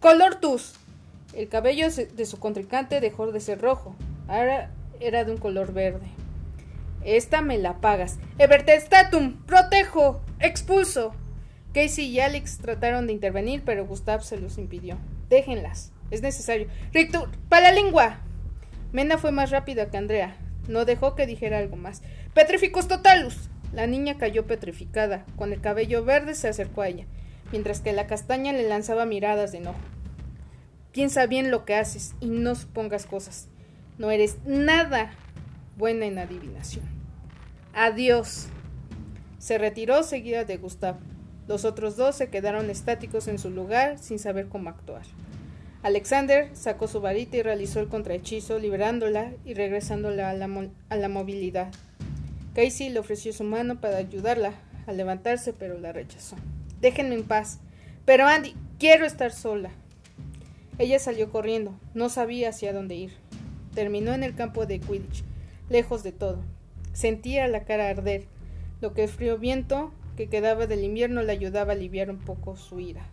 ¡Colortus! 0.00 0.74
El 1.34 1.48
cabello 1.48 1.88
de 1.90 2.26
su 2.26 2.38
contrincante 2.38 3.00
dejó 3.00 3.32
de 3.32 3.40
ser 3.40 3.60
rojo. 3.60 3.96
Ahora 4.28 4.70
era 5.00 5.24
de 5.24 5.32
un 5.32 5.38
color 5.38 5.72
verde. 5.72 6.06
Esta 7.04 7.42
me 7.42 7.58
la 7.58 7.80
pagas. 7.80 8.18
¡Evertestatum! 8.38 9.44
¡Protejo! 9.44 10.22
¡Expulso! 10.40 11.14
Casey 11.74 12.06
y 12.06 12.20
Alex 12.20 12.58
trataron 12.58 13.06
de 13.06 13.12
intervenir, 13.12 13.62
pero 13.64 13.86
Gustav 13.86 14.22
se 14.22 14.38
los 14.38 14.58
impidió. 14.58 14.96
Déjenlas. 15.28 15.92
Es 16.10 16.22
necesario. 16.22 16.68
¡Rictur! 16.92 17.30
¡Para 17.48 17.70
la 17.70 17.72
lengua! 17.72 18.20
Mena 18.92 19.18
fue 19.18 19.32
más 19.32 19.50
rápida 19.50 19.90
que 19.90 19.96
Andrea. 19.96 20.36
No 20.68 20.84
dejó 20.84 21.14
que 21.14 21.26
dijera 21.26 21.58
algo 21.58 21.76
más. 21.76 22.02
¡Petrificus 22.32 22.88
totalus! 22.88 23.50
La 23.72 23.86
niña 23.86 24.16
cayó 24.18 24.46
petrificada. 24.46 25.24
Con 25.36 25.52
el 25.52 25.60
cabello 25.60 26.04
verde 26.04 26.34
se 26.34 26.48
acercó 26.48 26.82
a 26.82 26.88
ella. 26.88 27.06
mientras 27.52 27.80
que 27.80 27.92
la 27.92 28.06
castaña 28.06 28.52
le 28.52 28.68
lanzaba 28.68 29.04
miradas 29.04 29.52
de 29.52 29.58
enojo. 29.58 29.78
Piensa 30.92 31.26
bien 31.26 31.50
lo 31.50 31.64
que 31.64 31.74
haces 31.74 32.14
y 32.20 32.26
no 32.26 32.54
supongas 32.54 33.06
cosas. 33.06 33.48
No 33.98 34.10
eres 34.10 34.38
nada 34.44 35.12
buena 35.76 36.06
en 36.06 36.18
adivinación. 36.18 36.93
Adiós. 37.76 38.46
Se 39.38 39.58
retiró 39.58 40.04
seguida 40.04 40.44
de 40.44 40.58
Gustavo. 40.58 41.00
Los 41.48 41.64
otros 41.64 41.96
dos 41.96 42.14
se 42.14 42.30
quedaron 42.30 42.70
estáticos 42.70 43.26
en 43.26 43.40
su 43.40 43.50
lugar 43.50 43.98
sin 43.98 44.20
saber 44.20 44.48
cómo 44.48 44.70
actuar. 44.70 45.02
Alexander 45.82 46.48
sacó 46.54 46.86
su 46.86 47.00
varita 47.00 47.36
y 47.36 47.42
realizó 47.42 47.80
el 47.80 47.88
contrahechizo, 47.88 48.60
liberándola 48.60 49.32
y 49.44 49.54
regresándola 49.54 50.30
a 50.30 50.34
la, 50.34 50.48
a 50.88 50.96
la 50.96 51.08
movilidad. 51.08 51.72
Casey 52.54 52.90
le 52.90 53.00
ofreció 53.00 53.32
su 53.32 53.42
mano 53.42 53.80
para 53.80 53.96
ayudarla 53.96 54.54
a 54.86 54.92
levantarse, 54.92 55.52
pero 55.52 55.76
la 55.80 55.92
rechazó. 55.92 56.36
Déjenme 56.80 57.16
en 57.16 57.24
paz. 57.24 57.58
Pero 58.04 58.28
Andy, 58.28 58.54
quiero 58.78 59.04
estar 59.04 59.32
sola. 59.32 59.70
Ella 60.78 61.00
salió 61.00 61.28
corriendo, 61.30 61.78
no 61.92 62.08
sabía 62.08 62.50
hacia 62.50 62.72
dónde 62.72 62.94
ir. 62.94 63.12
Terminó 63.74 64.12
en 64.12 64.22
el 64.22 64.36
campo 64.36 64.64
de 64.64 64.78
Quidditch, 64.78 65.24
lejos 65.68 66.04
de 66.04 66.12
todo. 66.12 66.38
Sentía 66.94 67.46
la 67.48 67.64
cara 67.64 67.90
arder, 67.90 68.24
lo 68.80 68.94
que 68.94 69.02
el 69.02 69.10
frío 69.10 69.36
viento 69.36 69.92
que 70.16 70.28
quedaba 70.28 70.66
del 70.66 70.84
invierno 70.84 71.22
le 71.22 71.32
ayudaba 71.32 71.72
a 71.72 71.74
aliviar 71.74 72.08
un 72.08 72.18
poco 72.18 72.56
su 72.56 72.80
ira. 72.80 73.04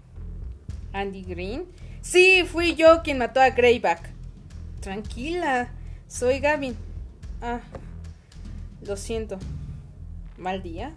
¿Andy 0.94 1.24
Green? 1.24 1.66
Sí, 2.02 2.44
fui 2.46 2.76
yo 2.76 3.02
quien 3.04 3.18
mató 3.18 3.42
a 3.42 3.50
Greyback. 3.50 4.10
Tranquila, 4.80 5.72
soy 6.08 6.40
Gavin. 6.40 6.76
Ah, 7.42 7.62
lo 8.86 8.96
siento. 8.98 9.40
¿Mal 10.38 10.64
día? 10.64 10.94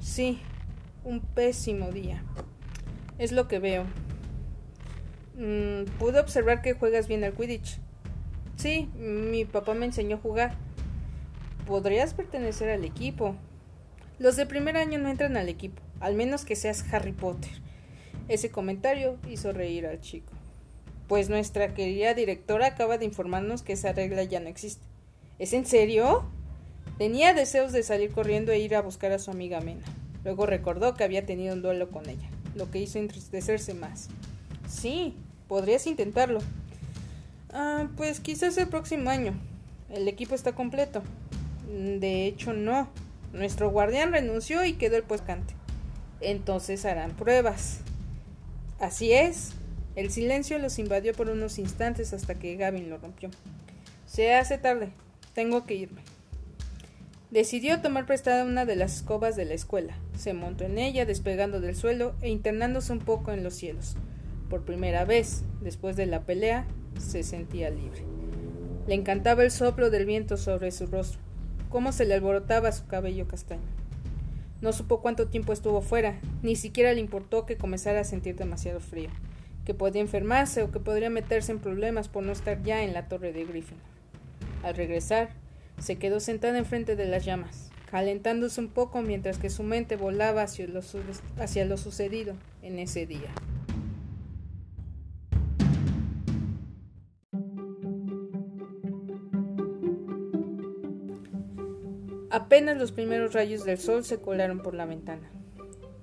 Sí, 0.00 0.40
un 1.04 1.20
pésimo 1.20 1.90
día. 1.90 2.22
Es 3.18 3.32
lo 3.32 3.48
que 3.48 3.58
veo. 3.58 3.84
Mm, 5.34 5.84
pude 5.98 6.20
observar 6.20 6.62
que 6.62 6.72
juegas 6.72 7.06
bien 7.06 7.24
al 7.24 7.34
Quidditch. 7.34 7.78
Sí, 8.56 8.90
mi 8.96 9.44
papá 9.44 9.74
me 9.74 9.86
enseñó 9.86 10.16
a 10.16 10.20
jugar. 10.20 10.67
Podrías 11.68 12.14
pertenecer 12.14 12.70
al 12.70 12.82
equipo. 12.82 13.36
Los 14.18 14.36
de 14.36 14.46
primer 14.46 14.78
año 14.78 14.98
no 14.98 15.10
entran 15.10 15.36
al 15.36 15.50
equipo, 15.50 15.82
al 16.00 16.14
menos 16.14 16.46
que 16.46 16.56
seas 16.56 16.82
Harry 16.90 17.12
Potter. 17.12 17.50
Ese 18.26 18.50
comentario 18.50 19.18
hizo 19.28 19.52
reír 19.52 19.86
al 19.86 20.00
chico. 20.00 20.32
Pues 21.08 21.28
nuestra 21.28 21.74
querida 21.74 22.14
directora 22.14 22.68
acaba 22.68 22.96
de 22.96 23.04
informarnos 23.04 23.60
que 23.60 23.74
esa 23.74 23.92
regla 23.92 24.22
ya 24.22 24.40
no 24.40 24.48
existe. 24.48 24.82
¿Es 25.38 25.52
en 25.52 25.66
serio? 25.66 26.24
Tenía 26.96 27.34
deseos 27.34 27.72
de 27.72 27.82
salir 27.82 28.12
corriendo 28.12 28.50
e 28.50 28.60
ir 28.60 28.74
a 28.74 28.80
buscar 28.80 29.12
a 29.12 29.18
su 29.18 29.30
amiga 29.30 29.60
Mena. 29.60 29.84
Luego 30.24 30.46
recordó 30.46 30.94
que 30.94 31.04
había 31.04 31.26
tenido 31.26 31.52
un 31.52 31.60
duelo 31.60 31.90
con 31.90 32.08
ella, 32.08 32.30
lo 32.54 32.70
que 32.70 32.78
hizo 32.78 32.98
entristecerse 32.98 33.74
más. 33.74 34.08
Sí, 34.70 35.14
podrías 35.48 35.86
intentarlo. 35.86 36.38
Ah, 37.52 37.88
pues 37.94 38.20
quizás 38.20 38.56
el 38.56 38.68
próximo 38.68 39.10
año. 39.10 39.34
El 39.90 40.08
equipo 40.08 40.34
está 40.34 40.52
completo. 40.54 41.02
De 41.68 42.26
hecho, 42.26 42.52
no. 42.52 42.88
Nuestro 43.32 43.70
guardián 43.70 44.12
renunció 44.12 44.64
y 44.64 44.74
quedó 44.74 44.96
el 44.96 45.02
puescante. 45.02 45.54
Entonces 46.20 46.84
harán 46.84 47.12
pruebas. 47.12 47.80
Así 48.80 49.12
es. 49.12 49.52
El 49.96 50.10
silencio 50.10 50.58
los 50.58 50.78
invadió 50.78 51.12
por 51.12 51.28
unos 51.28 51.58
instantes 51.58 52.12
hasta 52.12 52.36
que 52.36 52.56
Gavin 52.56 52.88
lo 52.88 52.98
rompió. 52.98 53.30
Se 54.06 54.34
hace 54.34 54.56
tarde. 54.56 54.90
Tengo 55.34 55.66
que 55.66 55.74
irme. 55.74 56.00
Decidió 57.30 57.82
tomar 57.82 58.06
prestada 58.06 58.44
una 58.44 58.64
de 58.64 58.76
las 58.76 58.96
escobas 58.96 59.36
de 59.36 59.44
la 59.44 59.54
escuela. 59.54 59.98
Se 60.16 60.32
montó 60.32 60.64
en 60.64 60.78
ella, 60.78 61.04
despegando 61.04 61.60
del 61.60 61.76
suelo 61.76 62.14
e 62.22 62.30
internándose 62.30 62.92
un 62.92 63.00
poco 63.00 63.32
en 63.32 63.44
los 63.44 63.54
cielos. 63.54 63.96
Por 64.48 64.64
primera 64.64 65.04
vez, 65.04 65.42
después 65.60 65.94
de 65.96 66.06
la 66.06 66.22
pelea, 66.22 66.66
se 66.98 67.22
sentía 67.22 67.68
libre. 67.68 68.02
Le 68.86 68.94
encantaba 68.94 69.44
el 69.44 69.50
soplo 69.50 69.90
del 69.90 70.06
viento 70.06 70.38
sobre 70.38 70.70
su 70.70 70.86
rostro, 70.86 71.20
cómo 71.68 71.92
se 71.92 72.04
le 72.04 72.14
alborotaba 72.14 72.72
su 72.72 72.86
cabello 72.86 73.26
castaño. 73.28 73.62
No 74.60 74.72
supo 74.72 75.00
cuánto 75.00 75.28
tiempo 75.28 75.52
estuvo 75.52 75.80
fuera, 75.80 76.18
ni 76.42 76.56
siquiera 76.56 76.92
le 76.92 77.00
importó 77.00 77.46
que 77.46 77.56
comenzara 77.56 78.00
a 78.00 78.04
sentir 78.04 78.36
demasiado 78.36 78.80
frío, 78.80 79.10
que 79.64 79.74
podía 79.74 80.00
enfermarse 80.00 80.62
o 80.62 80.72
que 80.72 80.80
podría 80.80 81.10
meterse 81.10 81.52
en 81.52 81.60
problemas 81.60 82.08
por 82.08 82.24
no 82.24 82.32
estar 82.32 82.62
ya 82.62 82.82
en 82.82 82.92
la 82.92 83.06
torre 83.06 83.32
de 83.32 83.44
Griffin. 83.44 83.78
Al 84.64 84.74
regresar, 84.74 85.30
se 85.78 85.96
quedó 85.96 86.18
sentada 86.18 86.58
enfrente 86.58 86.96
de 86.96 87.06
las 87.06 87.24
llamas, 87.24 87.70
calentándose 87.90 88.60
un 88.60 88.68
poco 88.68 89.00
mientras 89.02 89.38
que 89.38 89.50
su 89.50 89.62
mente 89.62 89.96
volaba 89.96 90.42
hacia 90.42 90.66
lo, 90.66 90.80
hacia 91.38 91.64
lo 91.64 91.76
sucedido 91.76 92.34
en 92.62 92.80
ese 92.80 93.06
día. 93.06 93.32
Apenas 102.38 102.76
los 102.76 102.92
primeros 102.92 103.32
rayos 103.32 103.64
del 103.64 103.78
sol 103.78 104.04
se 104.04 104.20
colaron 104.20 104.60
por 104.60 104.72
la 104.72 104.86
ventana. 104.86 105.28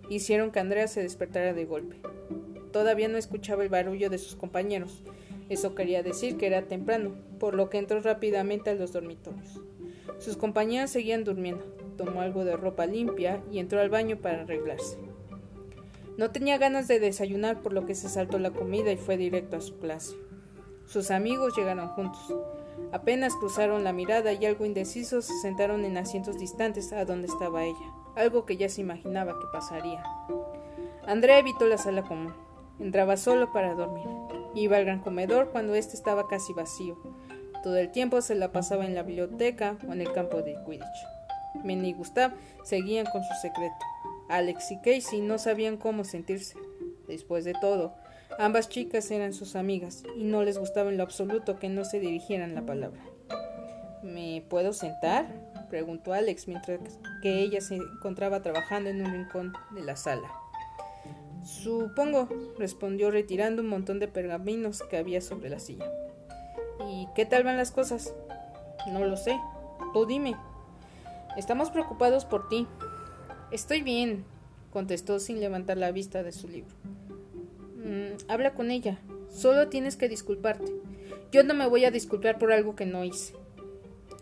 Hicieron 0.09 0.51
que 0.51 0.59
Andrea 0.59 0.89
se 0.89 1.01
despertara 1.01 1.53
de 1.53 1.63
golpe. 1.63 1.95
Todavía 2.73 3.07
no 3.07 3.17
escuchaba 3.17 3.63
el 3.63 3.69
barullo 3.69 4.09
de 4.09 4.17
sus 4.17 4.35
compañeros. 4.35 5.01
Eso 5.47 5.75
quería 5.75 6.03
decir 6.03 6.35
que 6.35 6.47
era 6.47 6.63
temprano, 6.63 7.15
por 7.39 7.53
lo 7.53 7.69
que 7.69 7.77
entró 7.77 8.01
rápidamente 8.01 8.69
a 8.69 8.75
los 8.75 8.91
dormitorios. 8.91 9.61
Sus 10.19 10.35
compañeras 10.35 10.91
seguían 10.91 11.23
durmiendo. 11.23 11.63
Tomó 11.95 12.19
algo 12.19 12.43
de 12.43 12.57
ropa 12.57 12.85
limpia 12.85 13.41
y 13.49 13.59
entró 13.59 13.79
al 13.79 13.89
baño 13.89 14.17
para 14.17 14.41
arreglarse. 14.41 14.97
No 16.17 16.31
tenía 16.31 16.57
ganas 16.57 16.89
de 16.89 16.99
desayunar, 16.99 17.61
por 17.61 17.71
lo 17.71 17.85
que 17.85 17.95
se 17.95 18.09
saltó 18.09 18.39
la 18.39 18.51
comida 18.51 18.91
y 18.91 18.97
fue 18.97 19.15
directo 19.15 19.55
a 19.55 19.61
su 19.61 19.79
clase. 19.79 20.17
Sus 20.85 21.11
amigos 21.11 21.55
llegaron 21.55 21.87
juntos. 21.87 22.35
Apenas 22.91 23.35
cruzaron 23.35 23.83
la 23.83 23.93
mirada 23.93 24.33
y 24.33 24.45
algo 24.45 24.65
indecisos 24.65 25.25
se 25.25 25.37
sentaron 25.41 25.85
en 25.85 25.97
asientos 25.97 26.37
distantes 26.37 26.93
a 26.93 27.05
donde 27.05 27.27
estaba 27.27 27.63
ella, 27.63 27.93
algo 28.15 28.45
que 28.45 28.57
ya 28.57 28.69
se 28.69 28.81
imaginaba 28.81 29.33
que 29.33 29.45
pasaría. 29.51 30.03
Andrea 31.05 31.39
evitó 31.39 31.67
la 31.67 31.77
sala 31.77 32.03
común. 32.03 32.33
Entraba 32.79 33.15
solo 33.15 33.51
para 33.53 33.73
dormir. 33.73 34.07
Iba 34.53 34.77
al 34.77 34.85
gran 34.85 34.99
comedor 34.99 35.49
cuando 35.51 35.75
éste 35.75 35.95
estaba 35.95 36.27
casi 36.27 36.53
vacío. 36.53 36.97
Todo 37.63 37.77
el 37.77 37.91
tiempo 37.91 38.21
se 38.21 38.35
la 38.35 38.51
pasaba 38.51 38.85
en 38.85 38.95
la 38.95 39.03
biblioteca 39.03 39.77
o 39.87 39.93
en 39.93 40.01
el 40.01 40.11
campo 40.11 40.41
de 40.41 40.55
Quidditch. 40.65 41.63
Minnie 41.63 41.91
y 41.91 41.93
Gustav 41.93 42.33
seguían 42.63 43.05
con 43.05 43.23
su 43.23 43.33
secreto. 43.41 43.75
Alex 44.29 44.71
y 44.71 44.77
Casey 44.77 45.21
no 45.21 45.37
sabían 45.37 45.77
cómo 45.77 46.03
sentirse. 46.03 46.57
Después 47.07 47.45
de 47.45 47.53
todo, 47.53 47.93
Ambas 48.37 48.69
chicas 48.69 49.09
eran 49.11 49.33
sus 49.33 49.55
amigas 49.55 50.03
y 50.17 50.23
no 50.23 50.43
les 50.43 50.57
gustaba 50.57 50.89
en 50.89 50.97
lo 50.97 51.03
absoluto 51.03 51.57
que 51.57 51.69
no 51.69 51.85
se 51.85 51.99
dirigieran 51.99 52.55
la 52.55 52.65
palabra. 52.65 53.01
¿Me 54.03 54.43
puedo 54.49 54.73
sentar? 54.73 55.27
preguntó 55.69 56.13
Alex 56.13 56.47
mientras 56.47 56.79
que 57.21 57.39
ella 57.39 57.59
se 57.61 57.75
encontraba 57.75 58.41
trabajando 58.41 58.89
en 58.89 59.03
un 59.03 59.11
rincón 59.11 59.53
de 59.71 59.81
la 59.83 59.95
sala. 59.95 60.31
Supongo, 61.43 62.27
respondió 62.57 63.11
retirando 63.11 63.61
un 63.61 63.69
montón 63.69 63.99
de 63.99 64.07
pergaminos 64.07 64.83
que 64.83 64.97
había 64.97 65.21
sobre 65.21 65.49
la 65.49 65.59
silla. 65.59 65.85
¿Y 66.87 67.07
qué 67.15 67.25
tal 67.25 67.43
van 67.43 67.57
las 67.57 67.71
cosas? 67.71 68.13
No 68.91 69.05
lo 69.05 69.17
sé. 69.17 69.39
Tú 69.93 70.05
dime. 70.05 70.35
Estamos 71.37 71.69
preocupados 71.69 72.25
por 72.25 72.49
ti. 72.49 72.67
Estoy 73.51 73.81
bien, 73.81 74.25
contestó 74.71 75.19
sin 75.19 75.39
levantar 75.39 75.77
la 75.77 75.91
vista 75.91 76.23
de 76.23 76.31
su 76.31 76.47
libro. 76.47 76.75
Habla 78.27 78.53
con 78.53 78.71
ella. 78.71 78.99
Solo 79.29 79.67
tienes 79.67 79.97
que 79.97 80.09
disculparte. 80.09 80.71
Yo 81.31 81.43
no 81.43 81.53
me 81.53 81.67
voy 81.67 81.85
a 81.85 81.91
disculpar 81.91 82.39
por 82.39 82.51
algo 82.51 82.75
que 82.75 82.85
no 82.85 83.03
hice. 83.03 83.33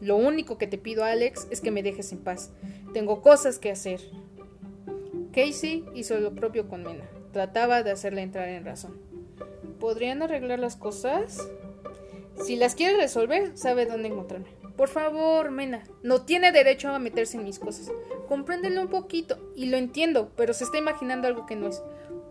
Lo 0.01 0.15
único 0.15 0.57
que 0.57 0.67
te 0.67 0.77
pido, 0.77 1.03
Alex, 1.03 1.47
es 1.51 1.61
que 1.61 1.71
me 1.71 1.83
dejes 1.83 2.11
en 2.11 2.19
paz. 2.19 2.51
Tengo 2.93 3.21
cosas 3.21 3.59
que 3.59 3.71
hacer. 3.71 4.01
Casey 5.31 5.85
hizo 5.95 6.19
lo 6.19 6.35
propio 6.35 6.67
con 6.67 6.83
Mena. 6.83 7.09
Trataba 7.31 7.83
de 7.83 7.91
hacerle 7.91 8.21
entrar 8.21 8.49
en 8.49 8.65
razón. 8.65 8.99
¿Podrían 9.79 10.21
arreglar 10.21 10.59
las 10.59 10.75
cosas? 10.75 11.47
Si 12.43 12.55
las 12.55 12.75
quiere 12.75 12.97
resolver, 12.97 13.57
sabe 13.57 13.85
dónde 13.85 14.09
encontrarme. 14.09 14.47
Por 14.75 14.89
favor, 14.89 15.51
Mena, 15.51 15.83
no 16.01 16.23
tiene 16.23 16.51
derecho 16.51 16.89
a 16.89 16.99
meterse 16.99 17.37
en 17.37 17.43
mis 17.43 17.59
cosas. 17.59 17.91
Compréndelo 18.27 18.81
un 18.81 18.87
poquito, 18.87 19.37
y 19.55 19.67
lo 19.67 19.77
entiendo, 19.77 20.31
pero 20.35 20.53
se 20.53 20.63
está 20.63 20.77
imaginando 20.77 21.27
algo 21.27 21.45
que 21.45 21.55
no 21.55 21.67
es. 21.67 21.81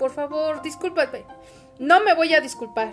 Por 0.02 0.10
favor, 0.10 0.62
discúlpate. 0.62 1.24
No 1.78 2.02
me 2.02 2.12
voy 2.14 2.34
a 2.34 2.40
disculpar. 2.40 2.92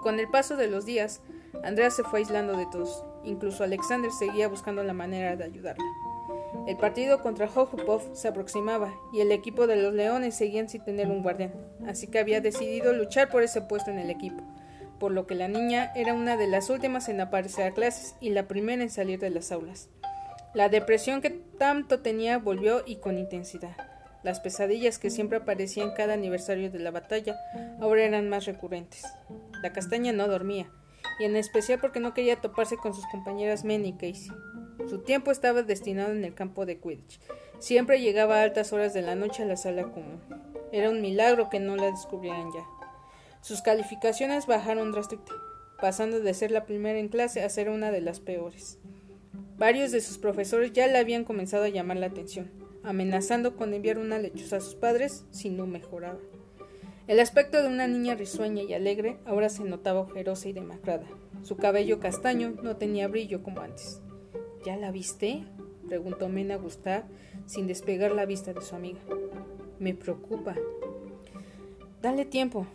Con 0.00 0.20
el 0.20 0.28
paso 0.28 0.56
de 0.56 0.68
los 0.68 0.84
días, 0.84 1.22
Andrea 1.64 1.90
se 1.90 2.04
fue 2.04 2.20
aislando 2.20 2.56
de 2.56 2.66
todos. 2.70 3.04
Incluso 3.24 3.64
Alexander 3.64 4.12
seguía 4.12 4.46
buscando 4.46 4.84
la 4.84 4.92
manera 4.92 5.34
de 5.34 5.42
ayudarla. 5.42 5.84
El 6.68 6.76
partido 6.76 7.20
contra 7.20 7.48
Hufflepuff 7.48 8.04
se 8.12 8.28
aproximaba 8.28 8.94
y 9.12 9.22
el 9.22 9.32
equipo 9.32 9.66
de 9.66 9.74
los 9.74 9.92
Leones 9.92 10.36
seguían 10.36 10.68
sin 10.68 10.84
tener 10.84 11.08
un 11.08 11.24
guardián, 11.24 11.52
así 11.84 12.06
que 12.06 12.20
había 12.20 12.40
decidido 12.40 12.92
luchar 12.92 13.28
por 13.28 13.42
ese 13.42 13.60
puesto 13.60 13.90
en 13.90 13.98
el 13.98 14.08
equipo, 14.08 14.44
por 15.00 15.10
lo 15.10 15.26
que 15.26 15.34
la 15.34 15.48
niña 15.48 15.90
era 15.96 16.14
una 16.14 16.36
de 16.36 16.46
las 16.46 16.70
últimas 16.70 17.08
en 17.08 17.20
aparecer 17.20 17.66
a 17.66 17.74
clases 17.74 18.14
y 18.20 18.30
la 18.30 18.46
primera 18.46 18.84
en 18.84 18.90
salir 18.90 19.18
de 19.18 19.30
las 19.30 19.50
aulas. 19.50 19.88
La 20.54 20.68
depresión 20.68 21.20
que 21.20 21.30
tanto 21.30 22.02
tenía 22.02 22.38
volvió 22.38 22.84
y 22.86 23.00
con 23.00 23.18
intensidad. 23.18 23.89
Las 24.22 24.40
pesadillas 24.40 24.98
que 24.98 25.10
siempre 25.10 25.38
aparecían 25.38 25.92
cada 25.92 26.14
aniversario 26.14 26.70
de 26.70 26.78
la 26.78 26.90
batalla 26.90 27.38
ahora 27.80 28.04
eran 28.04 28.28
más 28.28 28.44
recurrentes. 28.44 29.04
La 29.62 29.72
castaña 29.72 30.12
no 30.12 30.28
dormía, 30.28 30.70
y 31.18 31.24
en 31.24 31.36
especial 31.36 31.80
porque 31.80 32.00
no 32.00 32.14
quería 32.14 32.40
toparse 32.40 32.76
con 32.76 32.94
sus 32.94 33.06
compañeras 33.06 33.64
Men 33.64 33.86
y 33.86 33.92
Casey. 33.92 34.30
Su 34.88 34.98
tiempo 34.98 35.30
estaba 35.30 35.62
destinado 35.62 36.12
en 36.12 36.24
el 36.24 36.34
campo 36.34 36.66
de 36.66 36.78
Quidditch. 36.78 37.20
Siempre 37.58 38.00
llegaba 38.00 38.40
a 38.40 38.42
altas 38.42 38.72
horas 38.72 38.94
de 38.94 39.02
la 39.02 39.14
noche 39.14 39.42
a 39.42 39.46
la 39.46 39.56
sala 39.56 39.84
común. 39.84 40.20
Era 40.72 40.90
un 40.90 41.00
milagro 41.00 41.50
que 41.50 41.60
no 41.60 41.76
la 41.76 41.90
descubrieran 41.90 42.50
ya. 42.52 42.64
Sus 43.42 43.62
calificaciones 43.62 44.46
bajaron 44.46 44.92
drásticamente, 44.92 45.32
pasando 45.80 46.20
de 46.20 46.34
ser 46.34 46.50
la 46.50 46.64
primera 46.64 46.98
en 46.98 47.08
clase 47.08 47.42
a 47.42 47.48
ser 47.48 47.70
una 47.70 47.90
de 47.90 48.00
las 48.00 48.20
peores. 48.20 48.78
Varios 49.56 49.92
de 49.92 50.00
sus 50.00 50.18
profesores 50.18 50.72
ya 50.72 50.86
le 50.86 50.98
habían 50.98 51.24
comenzado 51.24 51.64
a 51.64 51.68
llamar 51.68 51.98
la 51.98 52.06
atención, 52.06 52.50
amenazando 52.82 53.56
con 53.56 53.74
enviar 53.74 53.98
una 53.98 54.18
lechuza 54.18 54.56
a 54.56 54.60
sus 54.60 54.74
padres 54.74 55.24
si 55.30 55.50
no 55.50 55.66
mejoraba. 55.66 56.18
El 57.06 57.18
aspecto 57.18 57.60
de 57.60 57.68
una 57.68 57.88
niña 57.88 58.14
risueña 58.14 58.62
y 58.62 58.72
alegre 58.72 59.18
ahora 59.26 59.48
se 59.48 59.64
notaba 59.64 60.00
ojerosa 60.00 60.48
y 60.48 60.52
demacrada. 60.52 61.06
Su 61.42 61.56
cabello 61.56 61.98
castaño 61.98 62.54
no 62.62 62.76
tenía 62.76 63.08
brillo 63.08 63.42
como 63.42 63.60
antes. 63.60 64.00
¿Ya 64.64 64.76
la 64.76 64.90
viste? 64.90 65.44
preguntó 65.88 66.28
Mena 66.28 66.56
Gustav 66.56 67.02
sin 67.46 67.66
despegar 67.66 68.12
la 68.12 68.26
vista 68.26 68.52
de 68.52 68.60
su 68.60 68.76
amiga. 68.76 69.00
Me 69.80 69.94
preocupa. 69.94 70.54
Dale 72.00 72.24
tiempo. 72.24 72.66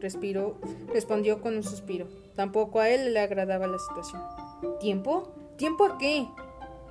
Respiró, 0.00 0.56
respondió 0.92 1.40
con 1.40 1.56
un 1.56 1.62
suspiro. 1.62 2.08
Tampoco 2.36 2.80
a 2.80 2.90
él 2.90 3.14
le 3.14 3.20
agradaba 3.20 3.66
la 3.66 3.78
situación. 3.78 4.22
¿Tiempo? 4.80 5.32
¿Tiempo 5.56 5.84
a 5.84 5.98
qué? 5.98 6.26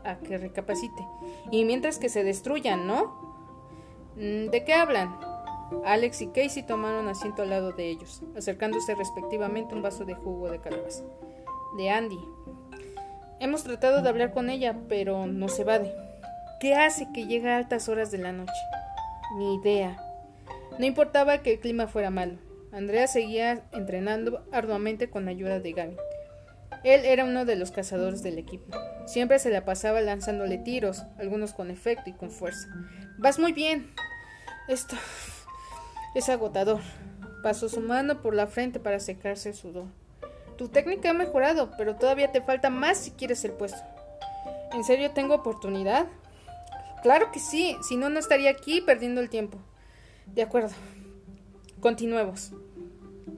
A 0.03 0.17
que 0.17 0.37
recapacite. 0.37 1.05
Y 1.51 1.65
mientras 1.65 1.99
que 1.99 2.09
se 2.09 2.23
destruyan, 2.23 2.87
¿no? 2.87 3.29
Mm, 4.15 4.49
¿De 4.49 4.63
qué 4.65 4.73
hablan? 4.73 5.17
Alex 5.85 6.21
y 6.21 6.27
Casey 6.27 6.63
tomaron 6.63 7.07
asiento 7.07 7.43
al 7.43 7.51
lado 7.51 7.71
de 7.71 7.89
ellos, 7.89 8.23
acercándose 8.35 8.95
respectivamente 8.95 9.75
un 9.75 9.81
vaso 9.81 10.05
de 10.05 10.15
jugo 10.15 10.49
de 10.49 10.59
calabaza. 10.59 11.03
De 11.77 11.89
Andy. 11.89 12.19
Hemos 13.39 13.63
tratado 13.63 14.01
de 14.01 14.09
hablar 14.09 14.33
con 14.33 14.49
ella, 14.49 14.75
pero 14.89 15.27
no 15.27 15.47
se 15.47 15.61
evade. 15.61 15.93
¿Qué 16.59 16.75
hace 16.75 17.07
que 17.13 17.25
llegue 17.25 17.49
a 17.49 17.57
altas 17.57 17.87
horas 17.87 18.11
de 18.11 18.17
la 18.17 18.33
noche? 18.33 18.51
Ni 19.37 19.55
idea. 19.55 19.97
No 20.77 20.85
importaba 20.85 21.37
que 21.37 21.53
el 21.53 21.59
clima 21.59 21.87
fuera 21.87 22.09
malo. 22.09 22.37
Andrea 22.71 23.07
seguía 23.07 23.63
entrenando 23.71 24.43
arduamente 24.51 25.09
con 25.09 25.27
ayuda 25.27 25.59
de 25.59 25.71
Gavin. 25.71 25.97
Él 26.83 27.05
era 27.05 27.25
uno 27.25 27.45
de 27.45 27.55
los 27.55 27.71
cazadores 27.71 28.23
del 28.23 28.37
equipo. 28.37 28.77
Siempre 29.09 29.39
se 29.39 29.49
la 29.49 29.65
pasaba 29.65 30.01
lanzándole 30.01 30.59
tiros, 30.59 31.03
algunos 31.17 31.53
con 31.53 31.71
efecto 31.71 32.11
y 32.11 32.13
con 32.13 32.29
fuerza. 32.29 32.67
Vas 33.17 33.39
muy 33.39 33.53
bien. 33.53 33.91
Esto 34.67 34.95
es 36.13 36.29
agotador. 36.29 36.79
Pasó 37.41 37.69
su 37.69 37.81
mano 37.81 38.21
por 38.21 38.35
la 38.35 38.45
frente 38.45 38.79
para 38.79 38.99
secarse 38.99 39.49
el 39.49 39.55
sudor. 39.55 39.85
Tu 40.59 40.67
técnica 40.67 41.09
ha 41.09 41.13
mejorado, 41.15 41.71
pero 41.75 41.95
todavía 41.95 42.31
te 42.31 42.41
falta 42.41 42.69
más 42.69 42.99
si 42.99 43.09
quieres 43.09 43.43
el 43.45 43.53
puesto. 43.53 43.81
¿En 44.73 44.83
serio 44.83 45.09
tengo 45.09 45.33
oportunidad? 45.33 46.05
Claro 47.01 47.31
que 47.31 47.39
sí, 47.39 47.77
si 47.81 47.97
no, 47.97 48.11
no 48.11 48.19
estaría 48.19 48.51
aquí 48.51 48.79
perdiendo 48.79 49.21
el 49.21 49.31
tiempo. 49.31 49.57
De 50.27 50.43
acuerdo. 50.43 50.75
Continuemos. 51.79 52.51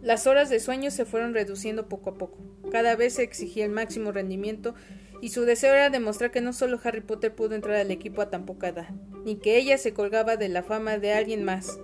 Las 0.01 0.27
horas 0.27 0.49
de 0.49 0.59
sueño 0.59 0.91
se 0.91 1.05
fueron 1.05 1.33
reduciendo 1.33 1.87
poco 1.87 2.09
a 2.09 2.15
poco. 2.15 2.39
Cada 2.73 2.97
vez 2.97 3.13
se 3.13 3.23
exigía 3.23 3.63
el 3.63 3.71
máximo 3.71 4.11
rendimiento 4.11 4.75
y 5.21 5.29
su 5.29 5.45
deseo 5.45 5.73
era 5.73 5.89
demostrar 5.89 6.31
que 6.31 6.41
no 6.41 6.51
solo 6.51 6.79
Harry 6.83 7.01
Potter 7.01 7.33
pudo 7.33 7.55
entrar 7.55 7.77
al 7.77 7.91
equipo 7.91 8.21
a 8.21 8.29
tan 8.29 8.45
poca 8.45 8.69
edad, 8.69 8.89
ni 9.23 9.35
que 9.37 9.57
ella 9.57 9.77
se 9.77 9.93
colgaba 9.93 10.35
de 10.35 10.49
la 10.49 10.63
fama 10.63 10.97
de 10.97 11.13
alguien 11.13 11.43
más. 11.43 11.79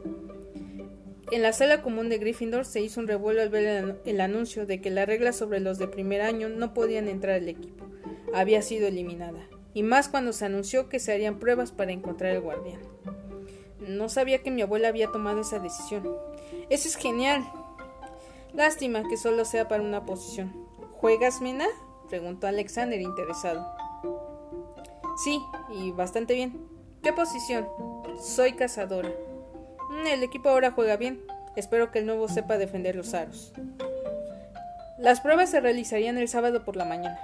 En 1.32 1.42
la 1.42 1.54
sala 1.54 1.82
común 1.82 2.10
de 2.10 2.18
Gryffindor 2.18 2.66
se 2.66 2.82
hizo 2.82 3.00
un 3.00 3.08
revuelo 3.08 3.42
al 3.42 3.50
ver 3.50 3.98
el, 4.06 4.22
anuncio 4.22 4.66
de 4.66 4.82
que 4.82 4.90
la 4.90 5.06
regla 5.06 5.34
sobre 5.34 5.60
los 5.60 5.78
de 5.78 5.88
primer 5.88 6.22
año 6.22 6.50
no 6.50 6.74
podían 6.74 7.08
entrar 7.08 7.36
al 7.36 7.48
equipo 7.48 7.86
había 8.34 8.62
sido 8.62 8.88
eliminada, 8.88 9.48
y 9.74 9.84
más 9.84 10.10
cuando 10.10 10.34
se 10.34 10.46
anunció 10.46 10.90
que 10.90 11.00
se 11.00 11.14
harían 11.14 11.40
pruebas 11.40 11.72
para 11.72 11.94
encontrar 11.94 12.34
el 12.34 12.42
guardián. 12.42 12.82
No 13.80 14.10
sabía 14.10 14.44
que 14.44 14.52
mi 14.52 14.62
abuela 14.62 14.90
había 14.90 15.12
tomado 15.12 15.42
esa 15.42 15.60
decisión. 15.60 16.04
Eso 16.70 16.90
es 16.90 16.96
genial, 16.98 17.46
Lástima 18.58 19.04
que 19.08 19.18
solo 19.18 19.46
sea 19.46 19.68
para 19.68 19.84
una 19.84 20.06
posición. 20.06 20.52
¿Juegas, 20.94 21.42
Mena? 21.42 21.68
Preguntó 22.08 22.48
Alexander 22.48 23.00
interesado. 23.00 23.66
Sí, 25.24 25.42
y 25.70 25.92
bastante 25.92 26.34
bien. 26.34 26.68
¿Qué 27.04 27.14
posición? 27.14 27.68
Soy 28.22 28.54
cazadora. 28.54 29.10
Mm, 29.90 30.08
el 30.08 30.24
equipo 30.24 30.50
ahora 30.50 30.72
juega 30.72 30.98
bien. 30.98 31.22
Espero 31.56 31.92
que 31.92 32.00
el 32.00 32.06
nuevo 32.06 32.28
sepa 32.28 32.58
defender 32.58 32.96
los 32.96 33.14
aros. 33.14 33.54
Las 35.00 35.22
pruebas 35.22 35.50
se 35.50 35.60
realizarían 35.60 36.18
el 36.18 36.28
sábado 36.28 36.64
por 36.64 36.76
la 36.76 36.86
mañana, 36.86 37.20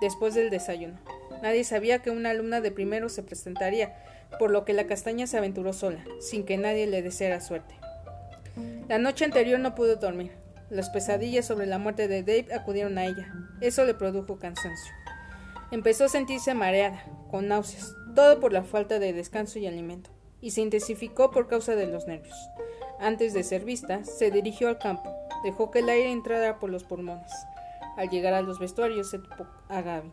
después 0.00 0.34
del 0.34 0.50
desayuno. 0.50 0.98
Nadie 1.42 1.64
sabía 1.64 2.00
que 2.00 2.10
una 2.10 2.30
alumna 2.30 2.60
de 2.60 2.70
primero 2.70 3.08
se 3.08 3.22
presentaría, 3.22 3.94
por 4.38 4.50
lo 4.50 4.64
que 4.64 4.72
la 4.72 4.86
castaña 4.86 5.26
se 5.26 5.38
aventuró 5.38 5.72
sola, 5.72 6.04
sin 6.20 6.44
que 6.44 6.56
nadie 6.58 6.86
le 6.86 7.02
deseara 7.02 7.40
suerte. 7.40 7.74
La 8.88 8.98
noche 8.98 9.24
anterior 9.24 9.58
no 9.58 9.74
pudo 9.74 9.96
dormir. 9.96 10.43
Las 10.70 10.90
pesadillas 10.90 11.46
sobre 11.46 11.66
la 11.66 11.78
muerte 11.78 12.08
de 12.08 12.22
Dave 12.22 12.54
acudieron 12.54 12.96
a 12.98 13.04
ella. 13.04 13.32
Eso 13.60 13.84
le 13.84 13.94
produjo 13.94 14.38
cansancio. 14.38 14.92
Empezó 15.70 16.04
a 16.04 16.08
sentirse 16.08 16.54
mareada, 16.54 17.04
con 17.30 17.48
náuseas, 17.48 17.94
todo 18.14 18.40
por 18.40 18.52
la 18.52 18.62
falta 18.62 18.98
de 18.98 19.12
descanso 19.12 19.58
y 19.58 19.66
alimento, 19.66 20.10
y 20.40 20.52
se 20.52 20.60
intensificó 20.60 21.30
por 21.30 21.48
causa 21.48 21.74
de 21.74 21.86
los 21.86 22.06
nervios. 22.06 22.36
Antes 23.00 23.34
de 23.34 23.42
ser 23.42 23.64
vista, 23.64 24.04
se 24.04 24.30
dirigió 24.30 24.68
al 24.68 24.78
campo, 24.78 25.12
dejó 25.42 25.70
que 25.70 25.80
el 25.80 25.88
aire 25.88 26.12
entrara 26.12 26.58
por 26.58 26.70
los 26.70 26.84
pulmones. 26.84 27.32
Al 27.96 28.08
llegar 28.08 28.34
a 28.34 28.42
los 28.42 28.58
vestuarios, 28.58 29.10
se 29.10 29.18
topó 29.18 29.46
a 29.68 29.82
Gaby. 29.82 30.12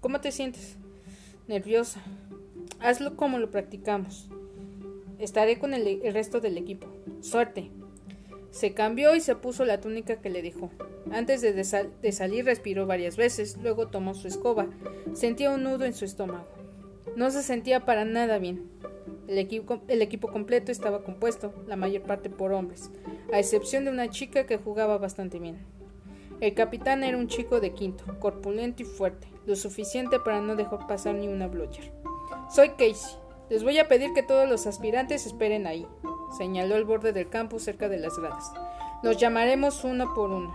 ¿Cómo 0.00 0.20
te 0.20 0.32
sientes? 0.32 0.76
Nerviosa. 1.46 2.00
Hazlo 2.80 3.16
como 3.16 3.38
lo 3.38 3.50
practicamos. 3.50 4.28
Estaré 5.18 5.58
con 5.58 5.74
el, 5.74 5.86
el 5.86 6.14
resto 6.14 6.40
del 6.40 6.56
equipo. 6.56 6.88
Suerte. 7.20 7.70
Se 8.54 8.72
cambió 8.72 9.16
y 9.16 9.20
se 9.20 9.34
puso 9.34 9.64
la 9.64 9.80
túnica 9.80 10.20
que 10.20 10.30
le 10.30 10.40
dejó. 10.40 10.70
Antes 11.10 11.40
de, 11.42 12.12
salir 12.12 12.44
respiró 12.44 12.86
varias 12.86 13.16
veces, 13.16 13.58
luego 13.60 13.88
tomó 13.88 14.14
su 14.14 14.28
escoba. 14.28 14.68
Sentía 15.12 15.50
un 15.50 15.64
nudo 15.64 15.84
en 15.84 15.92
su 15.92 16.04
estómago. 16.04 16.46
No 17.16 17.32
se 17.32 17.42
sentía 17.42 17.84
para 17.84 18.04
nada 18.04 18.38
bien. 18.38 18.70
El 19.26 19.38
equipo, 19.38 19.80
el 19.88 20.02
equipo 20.02 20.28
completo 20.28 20.70
estaba 20.70 21.02
compuesto, 21.02 21.52
la 21.66 21.74
mayor 21.74 22.02
parte 22.02 22.30
por 22.30 22.52
hombres, 22.52 22.92
a 23.32 23.40
excepción 23.40 23.86
de 23.86 23.90
una 23.90 24.08
chica 24.08 24.46
que 24.46 24.56
jugaba 24.56 24.98
bastante 24.98 25.40
bien. 25.40 25.58
El 26.40 26.54
capitán 26.54 27.02
era 27.02 27.18
un 27.18 27.26
chico 27.26 27.58
de 27.58 27.72
quinto, 27.72 28.04
corpulento 28.20 28.84
y 28.84 28.86
fuerte, 28.86 29.26
lo 29.46 29.56
suficiente 29.56 30.20
para 30.20 30.40
no 30.40 30.54
dejar 30.54 30.86
pasar 30.86 31.16
ni 31.16 31.26
una 31.26 31.48
bludger. 31.48 31.90
Soy 32.54 32.68
Casey. 32.68 33.18
Les 33.50 33.64
voy 33.64 33.78
a 33.78 33.88
pedir 33.88 34.12
que 34.14 34.22
todos 34.22 34.48
los 34.48 34.68
aspirantes 34.68 35.26
esperen 35.26 35.66
ahí 35.66 35.88
señaló 36.36 36.76
el 36.76 36.84
borde 36.84 37.12
del 37.12 37.28
campo 37.28 37.58
cerca 37.58 37.88
de 37.88 37.98
las 37.98 38.18
gradas. 38.18 38.52
Los 39.02 39.18
llamaremos 39.18 39.84
uno 39.84 40.14
por 40.14 40.30
uno. 40.30 40.52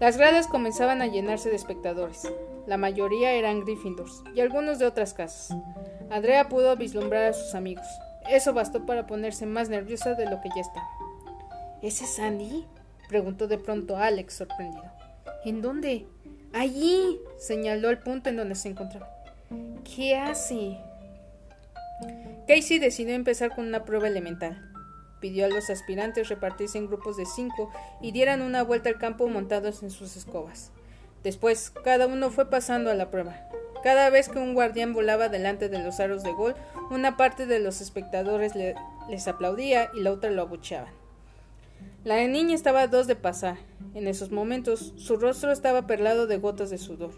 Las 0.00 0.16
gradas 0.16 0.46
comenzaban 0.46 1.02
a 1.02 1.06
llenarse 1.06 1.50
de 1.50 1.56
espectadores. 1.56 2.30
La 2.66 2.76
mayoría 2.76 3.32
eran 3.32 3.60
Gryffindors 3.60 4.22
y 4.34 4.40
algunos 4.40 4.78
de 4.78 4.86
otras 4.86 5.14
casas. 5.14 5.56
Andrea 6.10 6.48
pudo 6.48 6.76
vislumbrar 6.76 7.24
a 7.24 7.32
sus 7.32 7.54
amigos. 7.54 7.86
Eso 8.28 8.52
bastó 8.52 8.86
para 8.86 9.06
ponerse 9.06 9.46
más 9.46 9.68
nerviosa 9.68 10.14
de 10.14 10.26
lo 10.26 10.40
que 10.40 10.48
ya 10.54 10.62
estaba. 10.62 10.88
¿Ese 11.82 12.04
es 12.04 12.18
Andy? 12.18 12.66
preguntó 13.08 13.46
de 13.46 13.58
pronto 13.58 13.96
Alex, 13.96 14.34
sorprendido. 14.34 14.84
¿En 15.44 15.60
dónde? 15.60 16.06
Allí, 16.52 17.20
señaló 17.36 17.90
el 17.90 17.98
punto 17.98 18.30
en 18.30 18.36
donde 18.36 18.54
se 18.54 18.68
encontraba. 18.68 19.10
¿Qué 19.84 20.16
hace? 20.16 20.78
Casey 22.46 22.78
decidió 22.78 23.14
empezar 23.14 23.54
con 23.54 23.66
una 23.66 23.84
prueba 23.84 24.08
elemental. 24.08 24.70
Pidió 25.20 25.46
a 25.46 25.48
los 25.48 25.70
aspirantes 25.70 26.28
repartirse 26.28 26.76
en 26.76 26.86
grupos 26.86 27.16
de 27.16 27.24
cinco 27.24 27.72
y 28.02 28.12
dieran 28.12 28.42
una 28.42 28.62
vuelta 28.62 28.90
al 28.90 28.98
campo 28.98 29.26
montados 29.28 29.82
en 29.82 29.90
sus 29.90 30.16
escobas. 30.16 30.70
Después, 31.22 31.70
cada 31.70 32.06
uno 32.06 32.30
fue 32.30 32.50
pasando 32.50 32.90
a 32.90 32.94
la 32.94 33.10
prueba. 33.10 33.48
Cada 33.82 34.10
vez 34.10 34.28
que 34.28 34.38
un 34.38 34.52
guardián 34.52 34.92
volaba 34.92 35.30
delante 35.30 35.70
de 35.70 35.82
los 35.82 36.00
aros 36.00 36.22
de 36.22 36.32
gol, 36.32 36.54
una 36.90 37.16
parte 37.16 37.46
de 37.46 37.60
los 37.60 37.80
espectadores 37.80 38.52
les 38.54 39.28
aplaudía 39.28 39.90
y 39.94 40.00
la 40.00 40.12
otra 40.12 40.30
lo 40.30 40.42
abucheaban. 40.42 40.92
La 42.04 42.22
niña 42.26 42.54
estaba 42.54 42.82
a 42.82 42.88
dos 42.88 43.06
de 43.06 43.16
pasar. 43.16 43.56
En 43.94 44.06
esos 44.06 44.30
momentos, 44.30 44.92
su 44.96 45.16
rostro 45.16 45.50
estaba 45.50 45.86
perlado 45.86 46.26
de 46.26 46.36
gotas 46.36 46.68
de 46.68 46.76
sudor. 46.76 47.12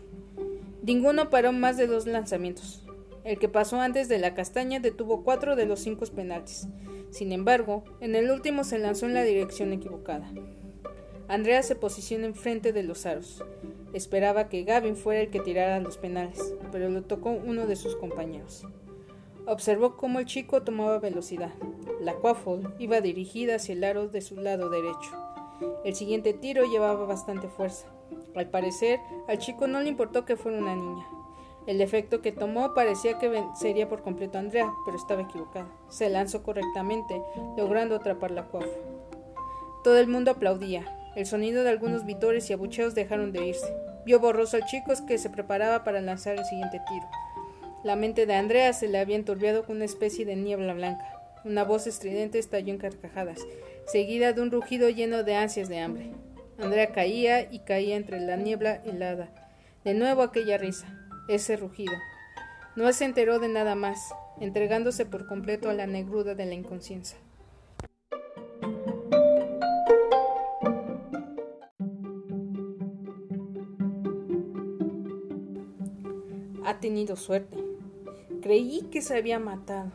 Ninguno 0.82 1.30
paró 1.30 1.50
más 1.52 1.76
de 1.76 1.88
dos 1.88 2.06
lanzamientos. 2.06 2.86
El 3.26 3.40
que 3.40 3.48
pasó 3.48 3.80
antes 3.80 4.08
de 4.08 4.20
la 4.20 4.34
castaña 4.34 4.78
detuvo 4.78 5.24
cuatro 5.24 5.56
de 5.56 5.66
los 5.66 5.80
cinco 5.80 6.06
penaltis. 6.14 6.68
Sin 7.10 7.32
embargo, 7.32 7.82
en 7.98 8.14
el 8.14 8.30
último 8.30 8.62
se 8.62 8.78
lanzó 8.78 9.06
en 9.06 9.14
la 9.14 9.24
dirección 9.24 9.72
equivocada. 9.72 10.30
Andrea 11.26 11.64
se 11.64 11.74
posicionó 11.74 12.26
enfrente 12.26 12.72
de 12.72 12.84
los 12.84 13.04
aros. 13.04 13.42
Esperaba 13.92 14.48
que 14.48 14.62
Gavin 14.62 14.94
fuera 14.94 15.22
el 15.22 15.30
que 15.30 15.40
tirara 15.40 15.80
los 15.80 15.98
penales, 15.98 16.54
pero 16.70 16.88
lo 16.88 17.02
tocó 17.02 17.30
uno 17.30 17.66
de 17.66 17.74
sus 17.74 17.96
compañeros. 17.96 18.64
Observó 19.44 19.96
cómo 19.96 20.20
el 20.20 20.26
chico 20.26 20.62
tomaba 20.62 21.00
velocidad. 21.00 21.52
La 22.00 22.14
Quaffle 22.14 22.68
iba 22.78 23.00
dirigida 23.00 23.56
hacia 23.56 23.72
el 23.72 23.82
aro 23.82 24.06
de 24.06 24.20
su 24.20 24.36
lado 24.36 24.70
derecho. 24.70 25.10
El 25.84 25.96
siguiente 25.96 26.32
tiro 26.32 26.64
llevaba 26.64 27.04
bastante 27.06 27.48
fuerza. 27.48 27.88
Al 28.36 28.50
parecer, 28.50 29.00
al 29.26 29.38
chico 29.38 29.66
no 29.66 29.80
le 29.80 29.88
importó 29.88 30.24
que 30.24 30.36
fuera 30.36 30.58
una 30.58 30.76
niña. 30.76 31.15
El 31.66 31.81
efecto 31.81 32.22
que 32.22 32.31
tomó 32.31 32.74
parecía 32.74 33.18
que 33.18 33.29
vencería 33.29 33.88
por 33.88 34.02
completo 34.02 34.38
a 34.38 34.40
Andrea, 34.40 34.72
pero 34.85 34.96
estaba 34.96 35.22
equivocado. 35.22 35.68
Se 35.88 36.09
lanzó 36.09 36.42
correctamente, 36.44 37.20
logrando 37.57 37.96
atrapar 37.96 38.31
la 38.31 38.44
Quaffle. 38.44 38.72
Todo 39.83 39.98
el 39.98 40.07
mundo 40.07 40.31
aplaudía. 40.31 40.85
El 41.16 41.26
sonido 41.26 41.64
de 41.64 41.70
algunos 41.70 42.05
vitores 42.05 42.48
y 42.48 42.52
abucheos 42.52 42.94
dejaron 42.94 43.33
de 43.33 43.40
oírse. 43.40 43.74
Vio 44.05 44.20
borroso 44.20 44.57
al 44.57 44.66
chico 44.66 44.92
que 45.09 45.18
se 45.18 45.31
preparaba 45.31 45.83
para 45.83 46.00
lanzar 46.00 46.38
el 46.38 46.44
siguiente 46.44 46.81
tiro. 46.87 47.07
La 47.83 47.96
mente 47.96 48.26
de 48.26 48.35
Andrea 48.35 48.72
se 48.72 48.88
le 48.88 48.98
había 48.98 49.16
enturbiado 49.16 49.64
con 49.64 49.76
una 49.76 49.85
especie 49.85 50.24
de 50.24 50.37
niebla 50.37 50.74
blanca. 50.74 51.05
Una 51.44 51.64
voz 51.64 51.87
estridente 51.87 52.38
estalló 52.38 52.72
en 52.72 52.79
carcajadas, 52.79 53.38
seguida 53.87 54.33
de 54.33 54.40
un 54.40 54.50
rugido 54.50 54.88
lleno 54.88 55.22
de 55.22 55.37
ansias 55.37 55.68
de 55.68 55.79
hambre. 55.81 56.11
Andrea 56.59 56.92
caía 56.92 57.52
y 57.52 57.61
caía 57.61 57.96
entre 57.96 58.20
la 58.20 58.37
niebla 58.37 58.83
helada. 58.85 59.29
De 59.85 59.94
nuevo 59.94 60.22
aquella 60.22 60.59
risa, 60.59 61.06
ese 61.28 61.56
rugido. 61.56 61.94
No 62.76 62.92
se 62.92 63.04
enteró 63.04 63.38
de 63.38 63.48
nada 63.48 63.74
más, 63.74 64.14
entregándose 64.40 65.06
por 65.06 65.26
completo 65.26 65.70
a 65.70 65.74
la 65.74 65.86
negruda 65.86 66.34
de 66.34 66.46
la 66.46 66.54
inconsciencia. 66.54 67.18
Ha 76.64 76.80
tenido 76.80 77.16
suerte. 77.16 77.56
Creí 78.42 78.82
que 78.90 79.00
se 79.00 79.16
había 79.16 79.38
matado. 79.38 79.92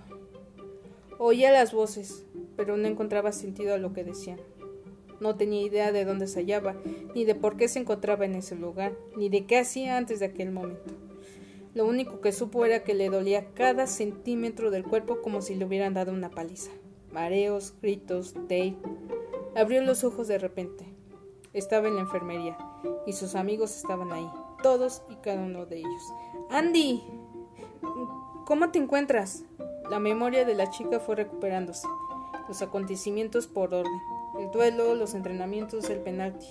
Oía 1.20 1.52
las 1.52 1.74
voces, 1.74 2.26
pero 2.58 2.78
no 2.78 2.88
encontraba 2.88 3.32
sentido 3.32 3.76
a 3.76 3.78
lo 3.78 3.94
que 3.94 4.04
decían. 4.04 4.40
No 5.20 5.36
tenía 5.36 5.62
idea 5.62 5.92
de 5.92 6.04
dónde 6.04 6.28
se 6.28 6.40
hallaba, 6.40 6.76
ni 7.14 7.26
de 7.26 7.36
por 7.36 7.56
qué 7.56 7.68
se 7.68 7.78
encontraba 7.78 8.26
en 8.26 8.34
ese 8.34 8.56
lugar, 8.56 8.94
ni 9.16 9.30
de 9.30 9.46
qué 9.46 9.60
hacía 9.60 9.98
antes 9.98 10.20
de 10.20 10.26
aquel 10.26 10.52
momento. 10.52 11.01
Lo 11.74 11.86
único 11.86 12.20
que 12.20 12.34
supo 12.34 12.66
era 12.66 12.84
que 12.84 12.94
le 12.94 13.10
dolía 13.10 13.54
cada 13.54 13.88
centímetro 13.88 14.72
del 14.72 14.84
cuerpo 14.84 15.22
como 15.22 15.42
si 15.42 15.56
le 15.56 15.66
hubieran 15.66 15.94
dado 15.94 16.12
una 16.12 16.30
paliza. 16.30 16.72
Mareos, 17.12 17.74
gritos, 17.82 18.34
Dave. 18.34 18.78
Abrió 19.56 19.82
los 19.82 20.04
ojos 20.04 20.28
de 20.28 20.38
repente. 20.38 20.86
Estaba 21.54 21.88
en 21.88 21.96
la 21.96 22.02
enfermería, 22.02 22.58
y 23.06 23.14
sus 23.14 23.36
amigos 23.36 23.76
estaban 23.76 24.12
ahí, 24.14 24.30
todos 24.64 25.02
y 25.10 25.16
cada 25.18 25.42
uno 25.42 25.66
de 25.66 25.80
ellos. 25.80 26.04
¡Andy! 26.50 27.04
¿Cómo 28.46 28.72
te 28.72 28.80
encuentras? 28.80 29.44
La 29.90 30.00
memoria 30.00 30.46
de 30.46 30.56
la 30.56 30.70
chica 30.70 31.00
fue 31.00 31.16
recuperándose. 31.16 31.88
Los 32.48 32.62
acontecimientos 32.62 33.48
por 33.48 33.74
orden. 33.74 33.92
El 34.40 34.52
duelo, 34.52 34.96
los 34.96 35.14
entrenamientos, 35.14 35.90
el 35.90 36.00
penalti. 36.00 36.48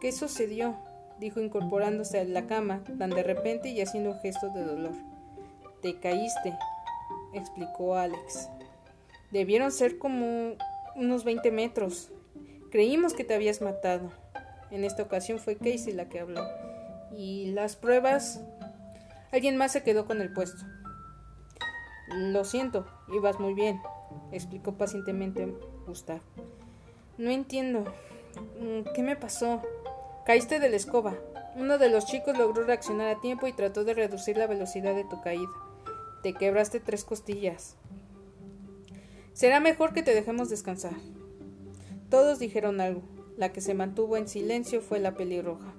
¿Qué 0.00 0.10
sucedió? 0.10 0.76
Dijo 1.18 1.40
incorporándose 1.40 2.20
a 2.20 2.24
la 2.24 2.46
cama 2.46 2.82
tan 2.98 3.10
de 3.10 3.22
repente 3.22 3.68
y 3.68 3.80
haciendo 3.80 4.12
un 4.12 4.20
gesto 4.20 4.50
de 4.50 4.64
dolor. 4.64 4.92
Te 5.80 5.98
caíste, 5.98 6.56
explicó 7.32 7.96
Alex. 7.96 8.48
Debieron 9.30 9.72
ser 9.72 9.98
como 9.98 10.56
unos 10.94 11.24
20 11.24 11.50
metros. 11.50 12.12
Creímos 12.70 13.14
que 13.14 13.24
te 13.24 13.34
habías 13.34 13.60
matado. 13.62 14.12
En 14.70 14.84
esta 14.84 15.02
ocasión 15.02 15.38
fue 15.38 15.56
Casey 15.56 15.92
la 15.92 16.08
que 16.08 16.20
habló. 16.20 16.46
¿Y 17.16 17.52
las 17.52 17.76
pruebas? 17.76 18.42
Alguien 19.32 19.56
más 19.56 19.72
se 19.72 19.82
quedó 19.82 20.06
con 20.06 20.20
el 20.20 20.32
puesto. 20.32 20.64
Lo 22.14 22.44
siento, 22.44 22.86
ibas 23.12 23.40
muy 23.40 23.54
bien, 23.54 23.80
explicó 24.32 24.74
pacientemente 24.74 25.46
Gustav. 25.86 26.20
No 27.16 27.30
entiendo. 27.30 27.84
¿Qué 28.94 29.02
me 29.02 29.16
pasó? 29.16 29.62
Caíste 30.24 30.60
de 30.60 30.68
la 30.68 30.76
escoba. 30.76 31.14
Uno 31.56 31.78
de 31.78 31.88
los 31.88 32.06
chicos 32.06 32.36
logró 32.36 32.64
reaccionar 32.64 33.08
a 33.08 33.20
tiempo 33.20 33.46
y 33.46 33.52
trató 33.52 33.84
de 33.84 33.94
reducir 33.94 34.36
la 34.36 34.46
velocidad 34.46 34.94
de 34.94 35.04
tu 35.04 35.20
caída. 35.20 35.50
Te 36.22 36.32
quebraste 36.32 36.80
tres 36.80 37.04
costillas. 37.04 37.76
Será 39.32 39.60
mejor 39.60 39.92
que 39.92 40.02
te 40.02 40.14
dejemos 40.14 40.48
descansar. 40.48 40.94
Todos 42.08 42.38
dijeron 42.38 42.80
algo. 42.80 43.02
La 43.36 43.52
que 43.52 43.60
se 43.60 43.74
mantuvo 43.74 44.16
en 44.16 44.28
silencio 44.28 44.82
fue 44.82 45.00
la 45.00 45.14
pelirroja. 45.14 45.74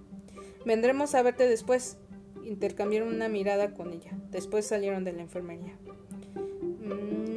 Vendremos 0.65 1.15
a 1.15 1.21
verte 1.21 1.47
después. 1.47 1.97
Intercambiaron 2.43 3.13
una 3.13 3.29
mirada 3.29 3.73
con 3.73 3.93
ella. 3.93 4.11
Después 4.31 4.65
salieron 4.65 5.03
de 5.03 5.13
la 5.13 5.21
enfermería 5.21 5.77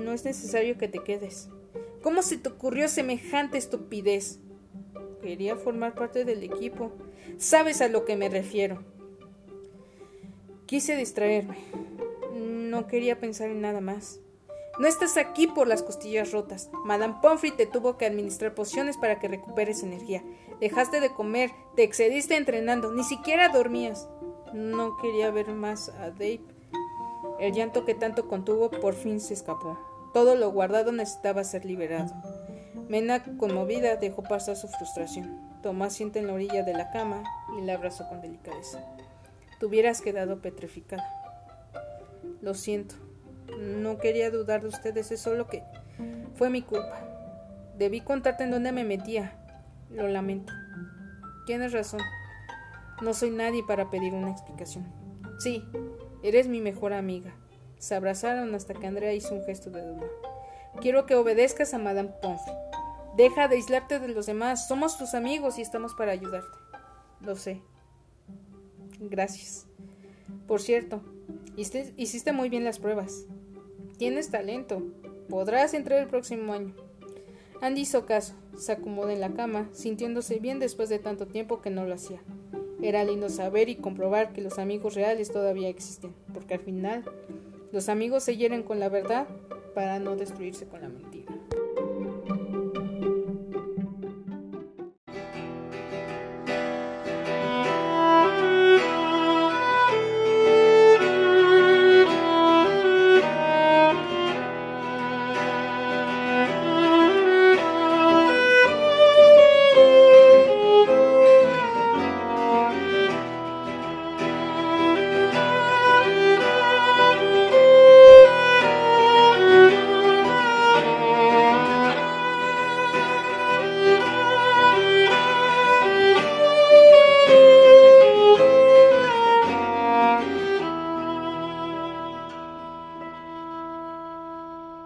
no 0.07 0.12
es 0.12 0.25
necesario 0.25 0.79
que 0.79 0.88
te 0.88 1.01
quedes. 1.01 1.49
¿Cómo 2.01 2.23
se 2.23 2.38
te 2.38 2.49
ocurrió 2.49 2.88
semejante 2.88 3.59
estupidez? 3.59 4.38
Quería 5.27 5.57
formar 5.57 5.97
parte 5.97 6.25
del 6.25 6.45
equipo. 6.45 6.93
Sabes 7.37 7.81
a 7.81 7.89
lo 7.89 8.05
que 8.05 8.15
me 8.15 8.29
refiero. 8.29 8.85
Quise 10.67 10.95
distraerme. 10.95 11.57
No 12.33 12.87
quería 12.87 13.19
pensar 13.19 13.51
en 13.51 13.61
nada 13.61 13.81
más. 13.81 14.21
No 14.79 14.87
estás 14.87 15.17
aquí 15.17 15.49
por 15.49 15.67
las 15.67 15.83
costillas 15.83 16.31
rotas. 16.31 16.71
Madame 16.85 17.17
Pomfrey 17.21 17.51
te 17.51 17.67
tuvo 17.67 17.99
que 17.99 18.07
administrar 18.07 18.55
pociones 18.55 18.99
para 18.99 19.19
que 19.19 19.27
recuperes 19.27 19.83
energía. 19.83 20.23
Dejaste 20.61 21.01
de 21.01 21.11
comer, 21.11 21.51
te 21.75 21.83
excediste 21.83 22.37
entrenando, 22.37 22.93
ni 22.93 23.03
siquiera 23.03 23.49
dormías. 23.49 24.09
No 24.55 24.97
quería 24.99 25.33
ver 25.33 25.49
más 25.49 25.89
a 25.89 26.12
Dave. 26.12 26.45
El 27.41 27.53
llanto 27.53 27.85
que 27.85 27.97
tanto 27.97 28.29
contuvo 28.29 28.71
por 28.71 28.95
fin 28.95 29.19
se 29.19 29.35
escapó. 29.35 29.77
Todo 30.15 30.37
lo 30.37 30.53
guardado 30.53 30.93
necesitaba 30.93 31.43
ser 31.43 31.65
liberado. 31.65 32.15
Mena, 32.88 33.25
conmovida, 33.37 33.96
dejó 33.96 34.22
pasar 34.22 34.57
su 34.57 34.68
frustración. 34.68 35.40
Tomó 35.62 35.85
asiento 35.85 36.18
en 36.18 36.29
la 36.29 36.35
orilla 36.35 36.62
de 36.62 36.72
la 36.72 36.90
cama 36.90 37.25
y 37.59 37.62
la 37.62 37.75
abrazó 37.75 38.09
con 38.09 38.20
delicadeza. 38.20 38.81
Te 39.59 39.66
hubieras 39.66 40.01
quedado 40.01 40.40
petrificada. 40.40 41.05
Lo 42.42 42.55
siento. 42.55 42.94
No 43.59 43.99
quería 43.99 44.31
dudar 44.31 44.62
de 44.62 44.68
ustedes, 44.68 45.11
es 45.11 45.20
solo 45.20 45.49
que 45.49 45.62
fue 46.37 46.51
mi 46.51 46.62
culpa. 46.62 47.01
Debí 47.77 48.01
contarte 48.01 48.44
en 48.44 48.51
dónde 48.53 48.72
me 48.72 48.85
metía. 48.85 49.33
Lo 49.90 50.09
lamento. 50.09 50.53
Tienes 51.46 51.72
razón. 51.72 52.01
No 53.03 53.14
soy 53.14 53.31
nadie 53.31 53.62
para 53.66 53.90
pedir 53.90 54.14
una 54.14 54.31
explicación. 54.31 54.87
Sí, 55.38 55.64
eres 56.22 56.49
mi 56.49 56.61
mejor 56.61 56.92
amiga. 56.92 57.35
Se 57.79 57.94
abrazaron 57.94 58.55
hasta 58.55 58.75
que 58.75 58.87
Andrea 58.87 59.12
hizo 59.12 59.35
un 59.35 59.44
gesto 59.44 59.70
de 59.70 59.83
dolor. 59.83 60.11
Quiero 60.81 61.07
que 61.07 61.14
obedezcas 61.14 61.75
a 61.75 61.79
Madame 61.79 62.11
Pomfrey. 62.22 62.55
Deja 63.16 63.48
de 63.48 63.57
aislarte 63.57 63.98
de 63.98 64.09
los 64.09 64.26
demás. 64.26 64.68
Somos 64.68 64.98
tus 64.98 65.14
amigos 65.14 65.59
y 65.59 65.62
estamos 65.62 65.94
para 65.94 66.12
ayudarte. 66.12 66.59
Lo 67.20 67.35
sé. 67.35 67.62
Gracias. 69.00 69.66
Por 70.46 70.61
cierto, 70.61 71.00
hiciste 71.57 72.33
muy 72.33 72.50
bien 72.50 72.64
las 72.64 72.79
pruebas. 72.79 73.24
Tienes 73.96 74.31
talento. 74.31 74.83
Podrás 75.31 75.72
entrar 75.72 76.00
el 76.00 76.09
próximo 76.09 76.52
año. 76.52 76.74
Andy 77.62 77.81
hizo 77.83 78.05
caso. 78.05 78.35
Se 78.57 78.72
acomodó 78.72 79.11
en 79.11 79.20
la 79.20 79.33
cama, 79.33 79.70
sintiéndose 79.72 80.38
bien 80.38 80.59
después 80.59 80.88
de 80.90 80.98
tanto 80.98 81.26
tiempo 81.26 81.62
que 81.62 81.70
no 81.70 81.87
lo 81.87 81.94
hacía. 81.94 82.22
Era 82.83 83.05
lindo 83.05 83.31
saber 83.31 83.70
y 83.70 83.76
comprobar 83.76 84.35
que 84.35 84.42
los 84.42 84.59
amigos 84.59 84.94
reales 84.94 85.33
todavía 85.33 85.68
existen, 85.68 86.14
porque 86.35 86.55
al 86.55 86.61
final 86.61 87.05
los 87.72 87.88
amigos 87.88 88.22
se 88.24 88.37
hieren 88.37 88.62
con 88.62 88.79
la 88.79 88.90
verdad 88.90 89.26
para 89.74 89.98
no 89.98 90.16
destruirse 90.16 90.66
con 90.66 90.83
la 90.83 90.88
mentira. 90.88 91.26